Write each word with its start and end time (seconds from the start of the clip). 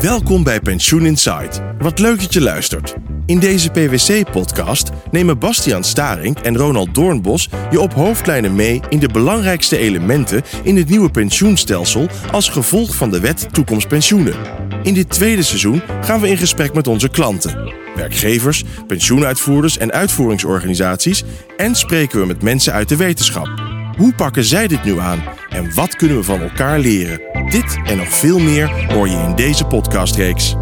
Welkom 0.00 0.42
bij 0.42 0.60
Pensioen 0.60 1.06
Insight. 1.06 1.62
Wat 1.78 1.98
leuk 1.98 2.20
dat 2.20 2.32
je 2.32 2.40
luistert. 2.40 2.94
In 3.26 3.38
deze 3.38 3.70
PwC-podcast 3.70 4.90
nemen 5.10 5.38
Bastiaan 5.38 5.84
Staring 5.84 6.38
en 6.38 6.56
Ronald 6.56 6.94
Doornbos 6.94 7.48
je 7.70 7.80
op 7.80 7.92
hoofdlijnen 7.92 8.54
mee 8.54 8.80
in 8.88 8.98
de 8.98 9.08
belangrijkste 9.08 9.78
elementen 9.78 10.42
in 10.62 10.76
het 10.76 10.88
nieuwe 10.88 11.10
pensioenstelsel 11.10 12.08
als 12.32 12.48
gevolg 12.48 12.94
van 12.94 13.10
de 13.10 13.20
wet 13.20 13.54
Toekomst 13.54 13.88
Pensioenen. 13.88 14.34
In 14.82 14.94
dit 14.94 15.10
tweede 15.10 15.42
seizoen 15.42 15.82
gaan 16.00 16.20
we 16.20 16.28
in 16.28 16.38
gesprek 16.38 16.74
met 16.74 16.86
onze 16.86 17.08
klanten, 17.08 17.72
werkgevers, 17.94 18.64
pensioenuitvoerders 18.86 19.78
en 19.78 19.92
uitvoeringsorganisaties 19.92 21.24
en 21.56 21.74
spreken 21.74 22.20
we 22.20 22.26
met 22.26 22.42
mensen 22.42 22.72
uit 22.72 22.88
de 22.88 22.96
wetenschap. 22.96 23.79
Hoe 24.00 24.14
pakken 24.14 24.44
zij 24.44 24.66
dit 24.66 24.84
nu 24.84 24.98
aan 24.98 25.22
en 25.48 25.74
wat 25.74 25.96
kunnen 25.96 26.16
we 26.16 26.22
van 26.22 26.40
elkaar 26.40 26.78
leren? 26.78 27.20
Dit 27.50 27.78
en 27.84 27.96
nog 27.96 28.08
veel 28.08 28.38
meer 28.38 28.92
hoor 28.92 29.08
je 29.08 29.16
in 29.16 29.34
deze 29.34 29.64
podcastreeks. 29.64 30.54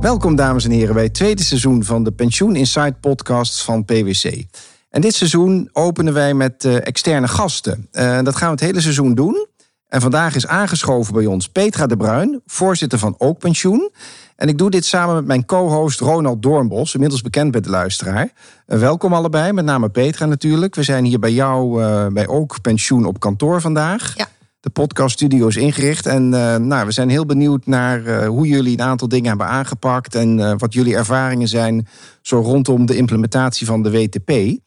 Welkom 0.00 0.36
dames 0.36 0.64
en 0.64 0.70
heren 0.70 0.94
bij 0.94 1.02
het 1.02 1.14
tweede 1.14 1.42
seizoen 1.42 1.84
van 1.84 2.04
de 2.04 2.10
Pensioen 2.12 2.56
Insight 2.56 3.00
podcast 3.00 3.62
van 3.62 3.84
PwC. 3.84 4.44
En 4.90 5.00
dit 5.00 5.14
seizoen 5.14 5.68
openen 5.72 6.12
wij 6.12 6.34
met 6.34 6.64
uh, 6.64 6.86
externe 6.86 7.28
gasten. 7.28 7.88
Uh, 7.92 8.22
dat 8.22 8.36
gaan 8.36 8.48
we 8.48 8.54
het 8.54 8.64
hele 8.64 8.80
seizoen 8.80 9.14
doen. 9.14 9.46
En 9.90 10.00
vandaag 10.00 10.34
is 10.34 10.46
aangeschoven 10.46 11.14
bij 11.14 11.26
ons 11.26 11.48
Petra 11.48 11.86
de 11.86 11.96
Bruin, 11.96 12.40
voorzitter 12.46 12.98
van 12.98 13.14
Ook 13.18 13.38
Pensioen. 13.38 13.90
En 14.36 14.48
ik 14.48 14.58
doe 14.58 14.70
dit 14.70 14.84
samen 14.84 15.14
met 15.14 15.26
mijn 15.26 15.44
co-host 15.44 16.00
Ronald 16.00 16.42
Doornbos, 16.42 16.94
inmiddels 16.94 17.22
bekend 17.22 17.50
bij 17.50 17.60
de 17.60 17.70
luisteraar. 17.70 18.32
Uh, 18.66 18.78
welkom 18.78 19.12
allebei, 19.12 19.52
met 19.52 19.64
name 19.64 19.88
Petra 19.88 20.26
natuurlijk. 20.26 20.74
We 20.74 20.82
zijn 20.82 21.04
hier 21.04 21.18
bij 21.18 21.32
jou 21.32 21.82
uh, 21.82 22.06
bij 22.06 22.28
Ook 22.28 22.60
Pensioen 22.60 23.04
op 23.04 23.20
kantoor 23.20 23.60
vandaag. 23.60 24.16
Ja. 24.16 24.28
De 24.60 24.70
podcaststudio 24.70 25.46
is 25.46 25.56
ingericht 25.56 26.06
en 26.06 26.22
uh, 26.32 26.56
nou, 26.56 26.86
we 26.86 26.92
zijn 26.92 27.08
heel 27.08 27.26
benieuwd 27.26 27.66
naar 27.66 28.24
hoe 28.24 28.46
jullie 28.46 28.72
een 28.72 28.84
aantal 28.84 29.08
dingen 29.08 29.28
hebben 29.28 29.46
aangepakt 29.46 30.14
en 30.14 30.58
wat 30.58 30.72
jullie 30.72 30.96
ervaringen 30.96 31.48
zijn 31.48 31.86
zo 32.22 32.40
rondom 32.40 32.86
de 32.86 32.96
implementatie 32.96 33.66
van 33.66 33.82
de 33.82 33.90
WTP. 33.90 34.58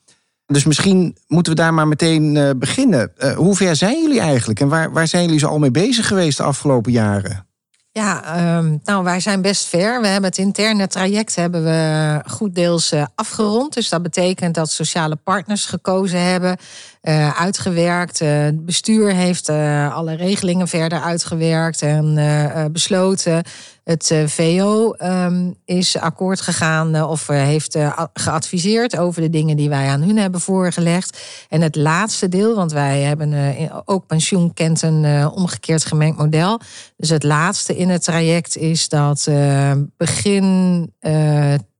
Dus 0.53 0.63
misschien 0.63 1.17
moeten 1.27 1.53
we 1.53 1.59
daar 1.59 1.73
maar 1.73 1.87
meteen 1.87 2.55
beginnen. 2.59 3.11
hoe 3.35 3.55
ver 3.55 3.75
zijn 3.75 4.01
jullie 4.01 4.19
eigenlijk 4.19 4.59
en 4.59 4.67
waar, 4.67 4.91
waar 4.91 5.07
zijn 5.07 5.23
jullie 5.23 5.39
zo 5.39 5.47
al 5.47 5.59
mee 5.59 5.71
bezig 5.71 6.07
geweest 6.07 6.37
de 6.37 6.43
afgelopen 6.43 6.91
jaren? 6.91 7.45
Ja, 7.93 8.57
um, 8.57 8.79
nou, 8.83 9.03
wij 9.03 9.19
zijn 9.19 9.41
best 9.41 9.67
ver. 9.67 10.01
We 10.01 10.07
hebben 10.07 10.29
het 10.29 10.39
interne 10.39 10.87
traject 10.87 11.35
hebben 11.35 11.63
we 11.63 12.21
goed 12.27 12.55
deels 12.55 12.93
uh, 12.93 13.05
afgerond. 13.15 13.73
Dus 13.73 13.89
dat 13.89 14.01
betekent 14.01 14.55
dat 14.55 14.69
sociale 14.69 15.15
partners 15.15 15.65
gekozen 15.65 16.21
hebben, 16.21 16.57
uh, 17.03 17.41
uitgewerkt. 17.41 18.21
Uh, 18.21 18.43
het 18.43 18.65
bestuur 18.65 19.13
heeft 19.13 19.49
alle 19.89 20.15
regelingen 20.15 20.67
verder 20.67 21.01
uitgewerkt 21.01 21.81
en 21.81 22.15
besloten. 22.71 23.43
Het 23.83 24.13
VO 24.25 24.93
um, 25.03 25.55
is 25.65 25.97
akkoord 25.97 26.41
gegaan 26.41 27.03
of 27.03 27.27
heeft 27.27 27.77
geadviseerd 28.13 28.97
over 28.97 29.21
de 29.21 29.29
dingen 29.29 29.57
die 29.57 29.69
wij 29.69 29.87
aan 29.87 30.01
hun 30.01 30.17
hebben 30.17 30.41
voorgelegd. 30.41 31.21
En 31.49 31.61
het 31.61 31.75
laatste 31.75 32.29
deel, 32.29 32.55
want 32.55 32.71
wij 32.71 33.01
hebben 33.01 33.69
ook 33.85 34.07
pensioen 34.07 34.53
kent 34.53 34.81
een 34.81 35.29
omgekeerd 35.29 35.85
gemengd 35.85 36.17
model. 36.17 36.59
Dus 36.97 37.09
het 37.09 37.23
laatste 37.23 37.77
in 37.77 37.89
het 37.89 38.03
traject 38.03 38.57
is 38.57 38.89
dat 38.89 39.29
begin 39.97 40.93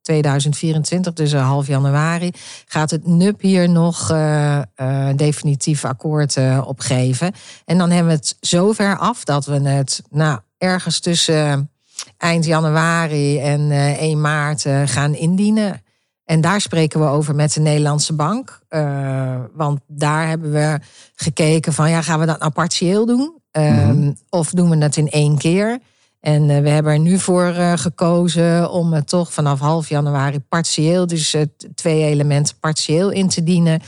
2024, 0.03 1.13
dus 1.13 1.33
half 1.33 1.67
januari, 1.67 2.31
gaat 2.65 2.91
het 2.91 3.07
NUP 3.07 3.41
hier 3.41 3.69
nog 3.69 4.11
uh, 4.11 4.61
uh, 4.81 5.09
definitief 5.15 5.85
akkoord 5.85 6.35
uh, 6.35 6.63
op 6.65 6.79
geven. 6.79 7.33
En 7.65 7.77
dan 7.77 7.89
hebben 7.89 8.13
we 8.13 8.19
het 8.19 8.37
zover 8.39 8.97
af 8.97 9.23
dat 9.23 9.45
we 9.45 9.69
het 9.69 10.01
nou, 10.09 10.39
ergens 10.57 10.99
tussen 10.99 11.69
eind 12.17 12.45
januari 12.45 13.39
en 13.39 13.71
1 13.71 14.21
maart 14.21 14.65
gaan 14.85 15.15
indienen. 15.15 15.81
En 16.25 16.41
daar 16.41 16.61
spreken 16.61 16.99
we 16.99 17.05
over 17.05 17.35
met 17.35 17.53
de 17.53 17.59
Nederlandse 17.59 18.13
Bank. 18.13 18.59
want 19.53 19.79
daar 19.87 20.27
hebben 20.27 20.51
we 20.51 20.79
gekeken 21.15 21.73
van 21.73 21.89
ja, 21.89 22.01
gaan 22.01 22.19
we 22.19 22.25
dat 22.25 22.39
nou 22.39 22.51
partieel 22.51 23.05
doen? 23.05 23.41
Mm-hmm. 23.51 24.17
Of 24.29 24.49
doen 24.49 24.69
we 24.69 24.77
dat 24.77 24.95
in 24.95 25.09
één 25.09 25.37
keer? 25.37 25.79
En 26.23 26.49
uh, 26.49 26.59
we 26.59 26.69
hebben 26.69 26.93
er 26.93 26.99
nu 26.99 27.19
voor 27.19 27.53
uh, 27.57 27.73
gekozen 27.75 28.71
om 28.71 28.93
het 28.93 29.07
toch 29.07 29.33
vanaf 29.33 29.59
half 29.59 29.89
januari 29.89 30.39
partieel, 30.39 31.07
dus 31.07 31.35
uh, 31.35 31.41
twee 31.75 32.03
elementen 32.03 32.55
partieel 32.59 33.09
in 33.09 33.27
te 33.27 33.43
dienen. 33.43 33.81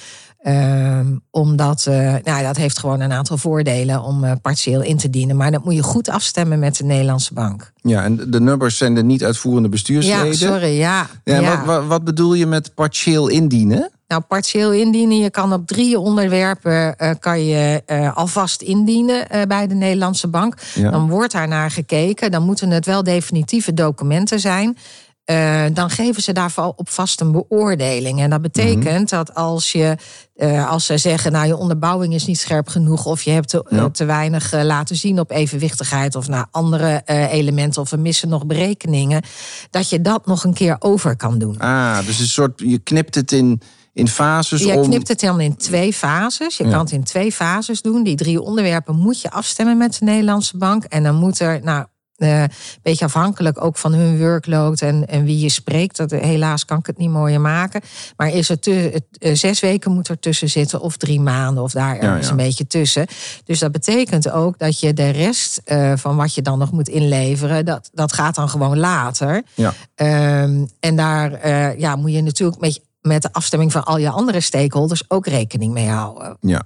omdat, 1.31 1.85
nou, 2.23 2.43
dat 2.43 2.57
heeft 2.57 2.79
gewoon 2.79 2.99
een 2.99 3.11
aantal 3.11 3.37
voordelen 3.37 4.01
om 4.01 4.41
partieel 4.41 4.81
in 4.81 4.97
te 4.97 5.09
dienen. 5.09 5.35
Maar 5.35 5.51
dat 5.51 5.63
moet 5.63 5.75
je 5.75 5.83
goed 5.83 6.09
afstemmen 6.09 6.59
met 6.59 6.75
de 6.77 6.83
Nederlandse 6.83 7.33
bank. 7.33 7.71
Ja, 7.81 8.03
en 8.03 8.31
de 8.31 8.41
nummers 8.41 8.77
zijn 8.77 8.95
de 8.95 9.03
niet 9.03 9.23
uitvoerende 9.23 9.69
bestuursleden. 9.69 10.25
Ja, 10.25 10.33
sorry, 10.33 10.77
ja. 10.77 11.07
ja, 11.23 11.39
ja. 11.39 11.65
Wat, 11.65 11.85
wat 11.85 12.03
bedoel 12.03 12.33
je 12.33 12.45
met 12.45 12.73
partieel 12.73 13.27
indienen? 13.27 13.89
Nou, 14.07 14.21
partieel 14.21 14.73
indienen. 14.73 15.17
Je 15.17 15.29
kan 15.29 15.53
op 15.53 15.67
drie 15.67 15.99
onderwerpen 15.99 16.95
uh, 16.97 17.09
kan 17.19 17.45
je 17.45 17.83
uh, 17.87 18.17
alvast 18.17 18.61
indienen 18.61 19.27
uh, 19.35 19.41
bij 19.41 19.67
de 19.67 19.73
Nederlandse 19.73 20.27
bank. 20.27 20.57
Ja. 20.73 20.91
Dan 20.91 21.09
wordt 21.09 21.31
daar 21.31 21.47
naar 21.47 21.71
gekeken. 21.71 22.31
Dan 22.31 22.43
moeten 22.43 22.69
het 22.69 22.85
wel 22.85 23.03
definitieve 23.03 23.73
documenten 23.73 24.39
zijn. 24.39 24.77
dan 25.73 25.89
geven 25.89 26.21
ze 26.21 26.33
daarvoor 26.33 26.73
op 26.75 26.89
vast 26.89 27.21
een 27.21 27.31
beoordeling. 27.31 28.19
En 28.19 28.29
dat 28.29 28.41
betekent 28.41 28.83
mm 28.83 28.95
-hmm. 28.95 29.05
dat 29.05 29.35
als 29.35 29.71
je 29.71 29.97
als 30.67 30.85
ze 30.85 30.97
zeggen, 30.97 31.31
nou 31.31 31.47
je 31.47 31.57
onderbouwing 31.57 32.13
is 32.13 32.25
niet 32.25 32.39
scherp 32.39 32.67
genoeg, 32.67 33.05
of 33.05 33.21
je 33.21 33.31
hebt 33.31 33.49
te, 33.49 33.65
ja. 33.69 33.89
te 33.89 34.05
weinig 34.05 34.51
laten 34.63 34.95
zien 34.95 35.19
op 35.19 35.31
evenwichtigheid 35.31 36.15
of 36.15 36.27
naar 36.27 36.47
andere 36.51 37.01
elementen, 37.29 37.81
of 37.81 37.89
we 37.89 37.97
missen 37.97 38.29
nog 38.29 38.45
berekeningen, 38.45 39.23
dat 39.69 39.89
je 39.89 40.01
dat 40.01 40.25
nog 40.25 40.43
een 40.43 40.53
keer 40.53 40.75
over 40.79 41.15
kan 41.15 41.37
doen. 41.37 41.59
Ah, 41.59 42.05
dus 42.05 42.19
een 42.19 42.27
soort, 42.27 42.59
je 42.59 42.79
knipt 42.79 43.15
het 43.15 43.31
in 43.31 43.61
in 43.95 44.07
fases? 44.07 44.63
Je 44.63 44.79
knipt 44.81 45.07
het 45.07 45.19
dan 45.19 45.41
in 45.41 45.55
twee 45.55 45.93
fases. 45.93 46.57
Je 46.57 46.63
ja. 46.63 46.69
kan 46.69 46.79
het 46.79 46.91
in 46.91 47.03
twee 47.03 47.31
fases 47.31 47.81
doen. 47.81 48.03
Die 48.03 48.15
drie 48.15 48.41
onderwerpen 48.41 48.95
moet 48.95 49.21
je 49.21 49.31
afstemmen 49.31 49.77
met 49.77 49.97
de 49.99 50.05
Nederlandse 50.05 50.57
bank. 50.57 50.83
En 50.83 51.03
dan 51.03 51.15
moet 51.15 51.39
er, 51.39 51.59
nou, 51.63 51.85
uh, 52.17 52.41
een 52.41 52.49
beetje 52.81 53.05
afhankelijk 53.05 53.63
ook 53.63 53.77
van 53.77 53.93
hun 53.93 54.19
workload 54.19 54.81
en, 54.81 55.07
en 55.07 55.23
wie 55.23 55.39
je 55.39 55.49
spreekt. 55.49 55.97
Dat, 55.97 56.11
helaas 56.11 56.65
kan 56.65 56.77
ik 56.77 56.85
het 56.85 56.97
niet 56.97 57.09
mooier 57.09 57.41
maken. 57.41 57.81
Maar 58.17 58.33
is 58.33 58.49
er 58.49 58.59
te, 58.59 59.01
uh, 59.19 59.35
zes 59.35 59.59
weken 59.59 59.91
moet 59.91 60.07
er 60.07 60.19
tussen 60.19 60.49
zitten, 60.49 60.81
of 60.81 60.97
drie 60.97 61.19
maanden, 61.19 61.63
of 61.63 61.71
daar 61.71 61.97
ergens 61.97 62.19
ja, 62.19 62.23
ja. 62.23 62.29
een 62.29 62.45
beetje 62.47 62.67
tussen. 62.67 63.07
Dus 63.45 63.59
dat 63.59 63.71
betekent 63.71 64.31
ook 64.31 64.59
dat 64.59 64.79
je 64.79 64.93
de 64.93 65.09
rest 65.09 65.61
uh, 65.65 65.93
van 65.95 66.15
wat 66.15 66.35
je 66.35 66.41
dan 66.41 66.59
nog 66.59 66.71
moet 66.71 66.89
inleveren, 66.89 67.65
dat, 67.65 67.89
dat 67.93 68.13
gaat 68.13 68.35
dan 68.35 68.49
gewoon 68.49 68.77
later. 68.77 69.43
Ja. 69.53 69.73
Um, 70.43 70.69
en 70.79 70.95
daar 70.95 71.49
ja, 71.79 71.95
moet 71.95 72.11
je 72.11 72.21
natuurlijk 72.21 72.61
met 72.61 72.81
met 73.05 73.21
de 73.21 73.29
afstemming 73.31 73.71
van 73.71 73.83
al 73.83 73.97
je 73.97 74.09
andere 74.09 74.39
stakeholders 74.39 75.03
ook 75.07 75.27
rekening 75.27 75.73
mee 75.73 75.87
houden. 75.87 76.37
Ja. 76.39 76.61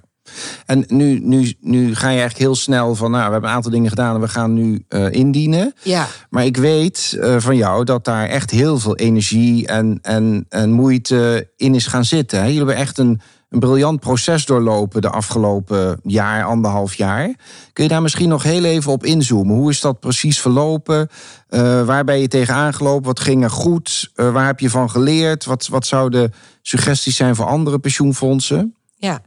En 0.66 0.84
nu, 0.88 1.18
nu, 1.22 1.54
nu 1.60 1.94
ga 1.94 2.06
je 2.06 2.18
eigenlijk 2.18 2.38
heel 2.38 2.54
snel 2.54 2.94
van, 2.94 3.10
nou, 3.10 3.26
we 3.26 3.32
hebben 3.32 3.50
een 3.50 3.56
aantal 3.56 3.70
dingen 3.70 3.88
gedaan 3.88 4.14
en 4.14 4.20
we 4.20 4.28
gaan 4.28 4.52
nu 4.52 4.84
uh, 4.88 5.12
indienen. 5.12 5.74
Ja. 5.82 6.06
Maar 6.30 6.44
ik 6.44 6.56
weet 6.56 7.16
uh, 7.16 7.36
van 7.38 7.56
jou 7.56 7.84
dat 7.84 8.04
daar 8.04 8.28
echt 8.28 8.50
heel 8.50 8.78
veel 8.78 8.96
energie 8.96 9.66
en, 9.66 9.98
en, 10.02 10.46
en 10.48 10.70
moeite 10.70 11.50
in 11.56 11.74
is 11.74 11.86
gaan 11.86 12.04
zitten. 12.04 12.38
Hè? 12.38 12.44
Jullie 12.44 12.58
hebben 12.58 12.76
echt 12.76 12.98
een, 12.98 13.20
een 13.50 13.58
briljant 13.58 14.00
proces 14.00 14.46
doorlopen 14.46 15.00
de 15.00 15.10
afgelopen 15.10 16.00
jaar, 16.02 16.44
anderhalf 16.44 16.94
jaar. 16.94 17.34
Kun 17.72 17.84
je 17.84 17.90
daar 17.90 18.02
misschien 18.02 18.28
nog 18.28 18.42
heel 18.42 18.64
even 18.64 18.92
op 18.92 19.04
inzoomen? 19.04 19.56
Hoe 19.56 19.70
is 19.70 19.80
dat 19.80 20.00
precies 20.00 20.40
verlopen? 20.40 21.08
Uh, 21.50 21.84
waar 21.84 22.04
ben 22.04 22.20
je 22.20 22.28
tegenaan 22.28 22.74
gelopen? 22.74 23.06
Wat 23.06 23.20
ging 23.20 23.42
er 23.42 23.50
goed? 23.50 24.10
Uh, 24.16 24.32
waar 24.32 24.46
heb 24.46 24.60
je 24.60 24.70
van 24.70 24.90
geleerd? 24.90 25.44
Wat, 25.44 25.66
wat 25.66 25.86
zouden 25.86 26.32
suggesties 26.62 27.16
zijn 27.16 27.34
voor 27.34 27.46
andere 27.46 27.78
pensioenfondsen? 27.78 28.74
Ja, 28.96 29.20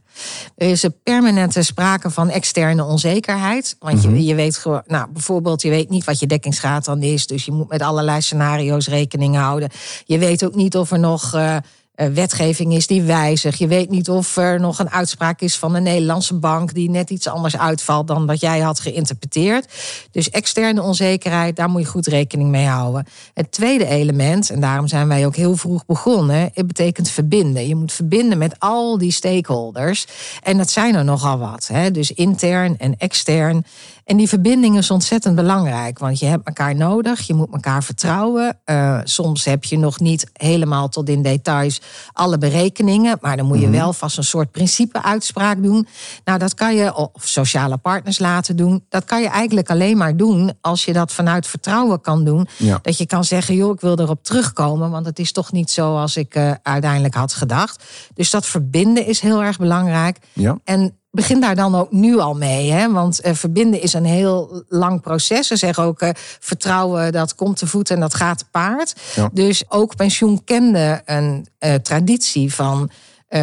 er 0.56 0.70
is 0.70 0.82
een 0.82 0.94
permanente 1.02 1.62
sprake 1.62 2.10
van 2.10 2.30
externe 2.30 2.84
onzekerheid. 2.84 3.76
Want 3.78 4.02
je, 4.02 4.08
mm 4.08 4.14
-hmm. 4.14 4.22
je 4.22 4.34
weet 4.34 4.56
gewoon, 4.56 4.82
nou, 4.86 5.08
bijvoorbeeld, 5.12 5.62
je 5.62 5.70
weet 5.70 5.90
niet 5.90 6.04
wat 6.04 6.18
je 6.18 6.26
dekkingsgraad 6.26 6.84
dan 6.84 7.02
is. 7.02 7.26
Dus 7.26 7.44
je 7.44 7.52
moet 7.52 7.68
met 7.68 7.82
allerlei 7.82 8.20
scenario's 8.20 8.88
rekening 8.88 9.36
houden. 9.36 9.70
Je 10.04 10.18
weet 10.18 10.44
ook 10.44 10.54
niet 10.54 10.76
of 10.76 10.90
er 10.90 10.98
nog. 10.98 11.34
Uh, 11.34 11.42
uh, 11.42 11.56
wetgeving 11.94 12.74
is 12.74 12.86
die 12.86 13.02
wijzigt. 13.02 13.58
Je 13.58 13.66
weet 13.66 13.90
niet 13.90 14.08
of 14.08 14.36
er 14.36 14.60
nog 14.60 14.78
een 14.78 14.90
uitspraak 14.90 15.40
is 15.40 15.58
van 15.58 15.74
een 15.74 15.82
Nederlandse 15.82 16.34
bank 16.34 16.74
die 16.74 16.90
net 16.90 17.10
iets 17.10 17.28
anders 17.28 17.56
uitvalt 17.56 18.06
dan 18.06 18.26
wat 18.26 18.40
jij 18.40 18.60
had 18.60 18.80
geïnterpreteerd. 18.80 19.66
Dus 20.10 20.30
externe 20.30 20.82
onzekerheid, 20.82 21.56
daar 21.56 21.68
moet 21.68 21.80
je 21.80 21.86
goed 21.86 22.06
rekening 22.06 22.50
mee 22.50 22.66
houden. 22.66 23.06
Het 23.34 23.52
tweede 23.52 23.86
element, 23.86 24.50
en 24.50 24.60
daarom 24.60 24.88
zijn 24.88 25.08
wij 25.08 25.26
ook 25.26 25.36
heel 25.36 25.56
vroeg 25.56 25.86
begonnen, 25.86 26.50
het 26.54 26.66
betekent 26.66 27.10
verbinden. 27.10 27.68
Je 27.68 27.74
moet 27.74 27.92
verbinden 27.92 28.38
met 28.38 28.54
al 28.58 28.98
die 28.98 29.12
stakeholders. 29.12 30.06
En 30.42 30.56
dat 30.56 30.70
zijn 30.70 30.94
er 30.94 31.04
nogal 31.04 31.38
wat. 31.38 31.66
Hè? 31.72 31.90
Dus 31.90 32.12
intern 32.12 32.78
en 32.78 32.94
extern. 32.98 33.64
En 34.04 34.16
die 34.16 34.28
verbinding 34.28 34.76
is 34.76 34.90
ontzettend 34.90 35.34
belangrijk, 35.34 35.98
want 35.98 36.18
je 36.18 36.26
hebt 36.26 36.46
elkaar 36.46 36.76
nodig, 36.76 37.20
je 37.20 37.34
moet 37.34 37.52
elkaar 37.52 37.84
vertrouwen. 37.84 38.58
Uh, 38.66 39.00
soms 39.04 39.44
heb 39.44 39.64
je 39.64 39.78
nog 39.78 40.00
niet 40.00 40.30
helemaal 40.32 40.88
tot 40.88 41.08
in 41.08 41.22
details 41.22 41.80
alle 42.12 42.38
berekeningen, 42.38 43.18
maar 43.20 43.36
dan 43.36 43.46
moet 43.46 43.58
je 43.58 43.66
mm 43.66 43.72
wel 43.74 43.92
vast 43.92 44.16
een 44.16 44.24
soort 44.24 44.50
principe-uitspraak 44.50 45.62
doen. 45.62 45.86
Nou, 46.24 46.38
dat 46.38 46.54
kan 46.54 46.74
je, 46.74 46.94
of 46.94 47.10
sociale 47.14 47.76
partners 47.76 48.18
laten 48.18 48.56
doen, 48.56 48.84
dat 48.88 49.04
kan 49.04 49.22
je 49.22 49.28
eigenlijk 49.28 49.70
alleen 49.70 49.96
maar 49.96 50.16
doen 50.16 50.52
als 50.60 50.84
je 50.84 50.92
dat 50.92 51.12
vanuit 51.12 51.46
vertrouwen 51.46 52.00
kan 52.00 52.24
doen. 52.24 52.48
Ja. 52.56 52.78
Dat 52.82 52.98
je 52.98 53.06
kan 53.06 53.24
zeggen, 53.24 53.54
joh, 53.54 53.72
ik 53.72 53.80
wil 53.80 53.98
erop 53.98 54.24
terugkomen, 54.24 54.90
want 54.90 55.06
het 55.06 55.18
is 55.18 55.32
toch 55.32 55.52
niet 55.52 55.70
zoals 55.70 56.16
ik 56.16 56.34
uh, 56.34 56.50
uiteindelijk 56.62 57.14
had 57.14 57.34
gedacht. 57.34 57.84
Dus 58.14 58.30
dat 58.30 58.46
verbinden 58.46 59.06
is 59.06 59.20
heel 59.20 59.42
erg 59.42 59.58
belangrijk. 59.58 60.18
Ja. 60.32 60.58
En 60.64 60.98
begin 61.14 61.40
daar 61.40 61.54
dan 61.54 61.74
ook 61.74 61.92
nu 61.92 62.18
al 62.18 62.34
mee. 62.34 62.70
Hè? 62.70 62.92
Want 62.92 63.26
uh, 63.26 63.34
verbinden 63.34 63.82
is 63.82 63.92
een 63.92 64.04
heel 64.04 64.64
lang 64.68 65.00
proces. 65.00 65.46
Ze 65.46 65.56
zeggen 65.56 65.84
ook 65.84 66.02
uh, 66.02 66.08
vertrouwen, 66.40 67.12
dat 67.12 67.34
komt 67.34 67.56
te 67.56 67.66
voet 67.66 67.90
en 67.90 68.00
dat 68.00 68.14
gaat 68.14 68.38
te 68.38 68.44
paard. 68.50 68.94
Ja. 69.14 69.30
Dus 69.32 69.64
ook 69.68 69.96
pensioen 69.96 70.44
kende 70.44 71.02
een 71.04 71.46
uh, 71.60 71.74
traditie 71.74 72.54
van 72.54 72.90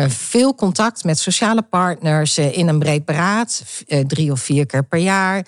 veel 0.07 0.55
contact 0.55 1.03
met 1.03 1.19
sociale 1.19 1.61
partners 1.61 2.37
in 2.37 2.67
een 2.67 2.79
breed 2.79 3.05
beraad, 3.05 3.63
drie 4.07 4.31
of 4.31 4.39
vier 4.39 4.65
keer 4.65 4.83
per 4.83 4.99
jaar. 4.99 5.45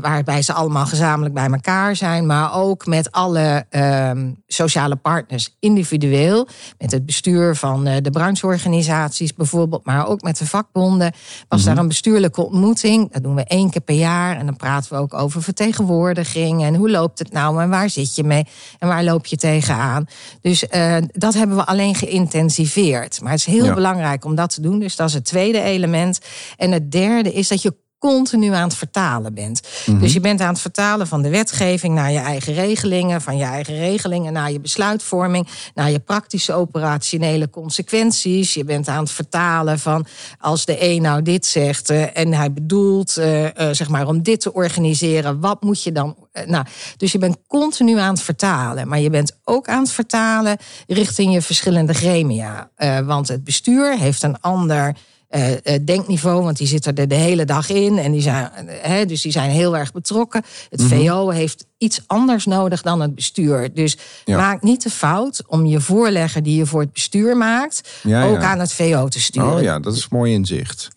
Waarbij 0.00 0.42
ze 0.42 0.52
allemaal 0.52 0.86
gezamenlijk 0.86 1.34
bij 1.34 1.50
elkaar 1.50 1.96
zijn, 1.96 2.26
maar 2.26 2.54
ook 2.54 2.86
met 2.86 3.12
alle 3.12 3.64
ehm, 3.70 4.32
sociale 4.46 4.96
partners 4.96 5.56
individueel. 5.60 6.48
Met 6.78 6.90
het 6.90 7.06
bestuur 7.06 7.56
van 7.56 7.84
de 7.84 8.10
brancheorganisaties 8.10 9.34
bijvoorbeeld, 9.34 9.84
maar 9.84 10.06
ook 10.06 10.22
met 10.22 10.38
de 10.38 10.46
vakbonden. 10.46 11.12
Was 11.48 11.58
mm 11.58 11.62
daar 11.64 11.78
een 11.78 11.88
bestuurlijke 11.88 12.44
ontmoeting. 12.44 13.12
Dat 13.12 13.22
doen 13.22 13.34
we 13.34 13.44
één 13.44 13.70
keer 13.70 13.80
per 13.80 13.94
jaar. 13.94 14.36
En 14.36 14.46
dan 14.46 14.56
praten 14.56 14.92
we 14.92 14.98
ook 14.98 15.14
over 15.14 15.42
vertegenwoordiging. 15.42 16.64
En 16.64 16.74
hoe 16.74 16.90
loopt 16.90 17.18
het 17.18 17.32
nou? 17.32 17.62
En 17.62 17.70
waar 17.70 17.90
zit 17.90 18.14
je 18.14 18.24
mee? 18.24 18.46
En 18.78 18.88
waar 18.88 19.04
loop 19.04 19.26
je 19.26 19.36
tegenaan? 19.36 20.06
Dus 20.40 20.64
dat 21.06 21.34
hebben 21.34 21.56
we 21.56 21.66
alleen 21.66 21.94
geïntensiveerd. 21.94 23.20
Maar 23.20 23.30
het 23.30 23.40
is 23.40 23.46
heel 23.46 23.74
belangrijk 23.74 24.24
om 24.24 24.34
dat 24.34 24.54
te 24.54 24.60
doen. 24.60 24.78
Dus 24.78 24.96
dat 24.96 25.08
is 25.08 25.14
het 25.14 25.24
tweede 25.24 25.60
element. 25.60 26.18
En 26.56 26.72
het 26.72 26.90
derde 26.90 27.32
is 27.32 27.48
dat 27.48 27.62
je 27.62 27.74
continu 28.10 28.52
aan 28.52 28.68
het 28.68 28.76
vertalen 28.76 29.34
bent. 29.34 29.60
Mhm. 29.86 29.98
Dus 29.98 30.12
je 30.12 30.20
bent 30.20 30.40
aan 30.40 30.52
het 30.52 30.60
vertalen 30.60 31.06
van 31.06 31.22
de 31.22 31.28
wetgeving 31.28 31.94
naar 31.94 32.12
je 32.12 32.18
eigen 32.18 32.54
regelingen, 32.54 33.20
van 33.20 33.36
je 33.36 33.44
eigen 33.44 33.76
regelingen 33.76 34.32
naar 34.32 34.52
je 34.52 34.60
besluitvorming, 34.60 35.48
naar 35.74 35.90
je 35.90 35.98
praktische 35.98 36.52
operationele 36.52 37.50
consequenties. 37.50 38.54
Je 38.54 38.64
bent 38.64 38.88
aan 38.88 39.02
het 39.02 39.10
vertalen 39.10 39.78
van 39.78 40.06
als 40.38 40.64
de 40.64 40.76
een 40.82 41.02
nou 41.02 41.22
dit 41.22 41.46
zegt 41.46 41.90
uh, 41.90 42.16
en 42.16 42.32
hij 42.32 42.52
bedoelt 42.52 43.18
uh, 43.18 43.42
uh, 43.42 43.48
zeg 43.70 43.88
maar 43.88 44.06
om 44.06 44.22
dit 44.22 44.40
te 44.40 44.52
organiseren, 44.52 45.40
wat 45.40 45.62
moet 45.62 45.82
je 45.82 45.92
dan? 45.92 46.16
nou, 46.46 46.64
dus 46.96 47.12
je 47.12 47.18
bent 47.18 47.36
continu 47.46 47.98
aan 47.98 48.14
het 48.14 48.22
vertalen, 48.22 48.88
maar 48.88 49.00
je 49.00 49.10
bent 49.10 49.36
ook 49.44 49.68
aan 49.68 49.82
het 49.82 49.92
vertalen 49.92 50.56
richting 50.86 51.32
je 51.32 51.42
verschillende 51.42 51.94
gremia, 51.94 52.70
want 53.04 53.28
het 53.28 53.44
bestuur 53.44 53.98
heeft 53.98 54.22
een 54.22 54.40
ander 54.40 54.94
uh, 55.36 55.78
denkniveau, 55.84 56.42
want 56.42 56.56
die 56.56 56.66
zitten 56.66 56.94
er 56.94 57.08
de 57.08 57.14
hele 57.14 57.44
dag 57.44 57.68
in. 57.68 57.98
En 57.98 58.12
die 58.12 58.20
zijn, 58.20 58.50
uh, 58.86 59.06
dus 59.06 59.22
die 59.22 59.32
zijn 59.32 59.50
heel 59.50 59.76
erg 59.76 59.92
betrokken. 59.92 60.42
Het 60.70 60.80
mm 60.80 60.88
VO 60.88 61.28
heeft 61.28 61.66
iets 61.78 62.00
anders 62.06 62.46
nodig 62.46 62.82
dan 62.82 63.00
het 63.00 63.14
bestuur. 63.14 63.74
Dus 63.74 63.96
maak 64.26 64.62
niet 64.62 64.82
de 64.82 64.90
fout 64.90 65.42
om 65.46 65.66
je 65.66 65.80
voorlegger 65.80 66.42
die 66.42 66.56
je 66.56 66.66
voor 66.66 66.80
het 66.80 66.92
bestuur 66.92 67.36
maakt, 67.36 68.00
ook 68.04 68.42
aan 68.42 68.60
het 68.60 68.72
VO 68.72 69.08
te 69.08 69.20
sturen. 69.20 69.54
Oh 69.54 69.62
ja, 69.62 69.78
dat 69.78 69.96
is 69.96 70.08
mooi 70.08 70.32
inzicht. 70.32 70.88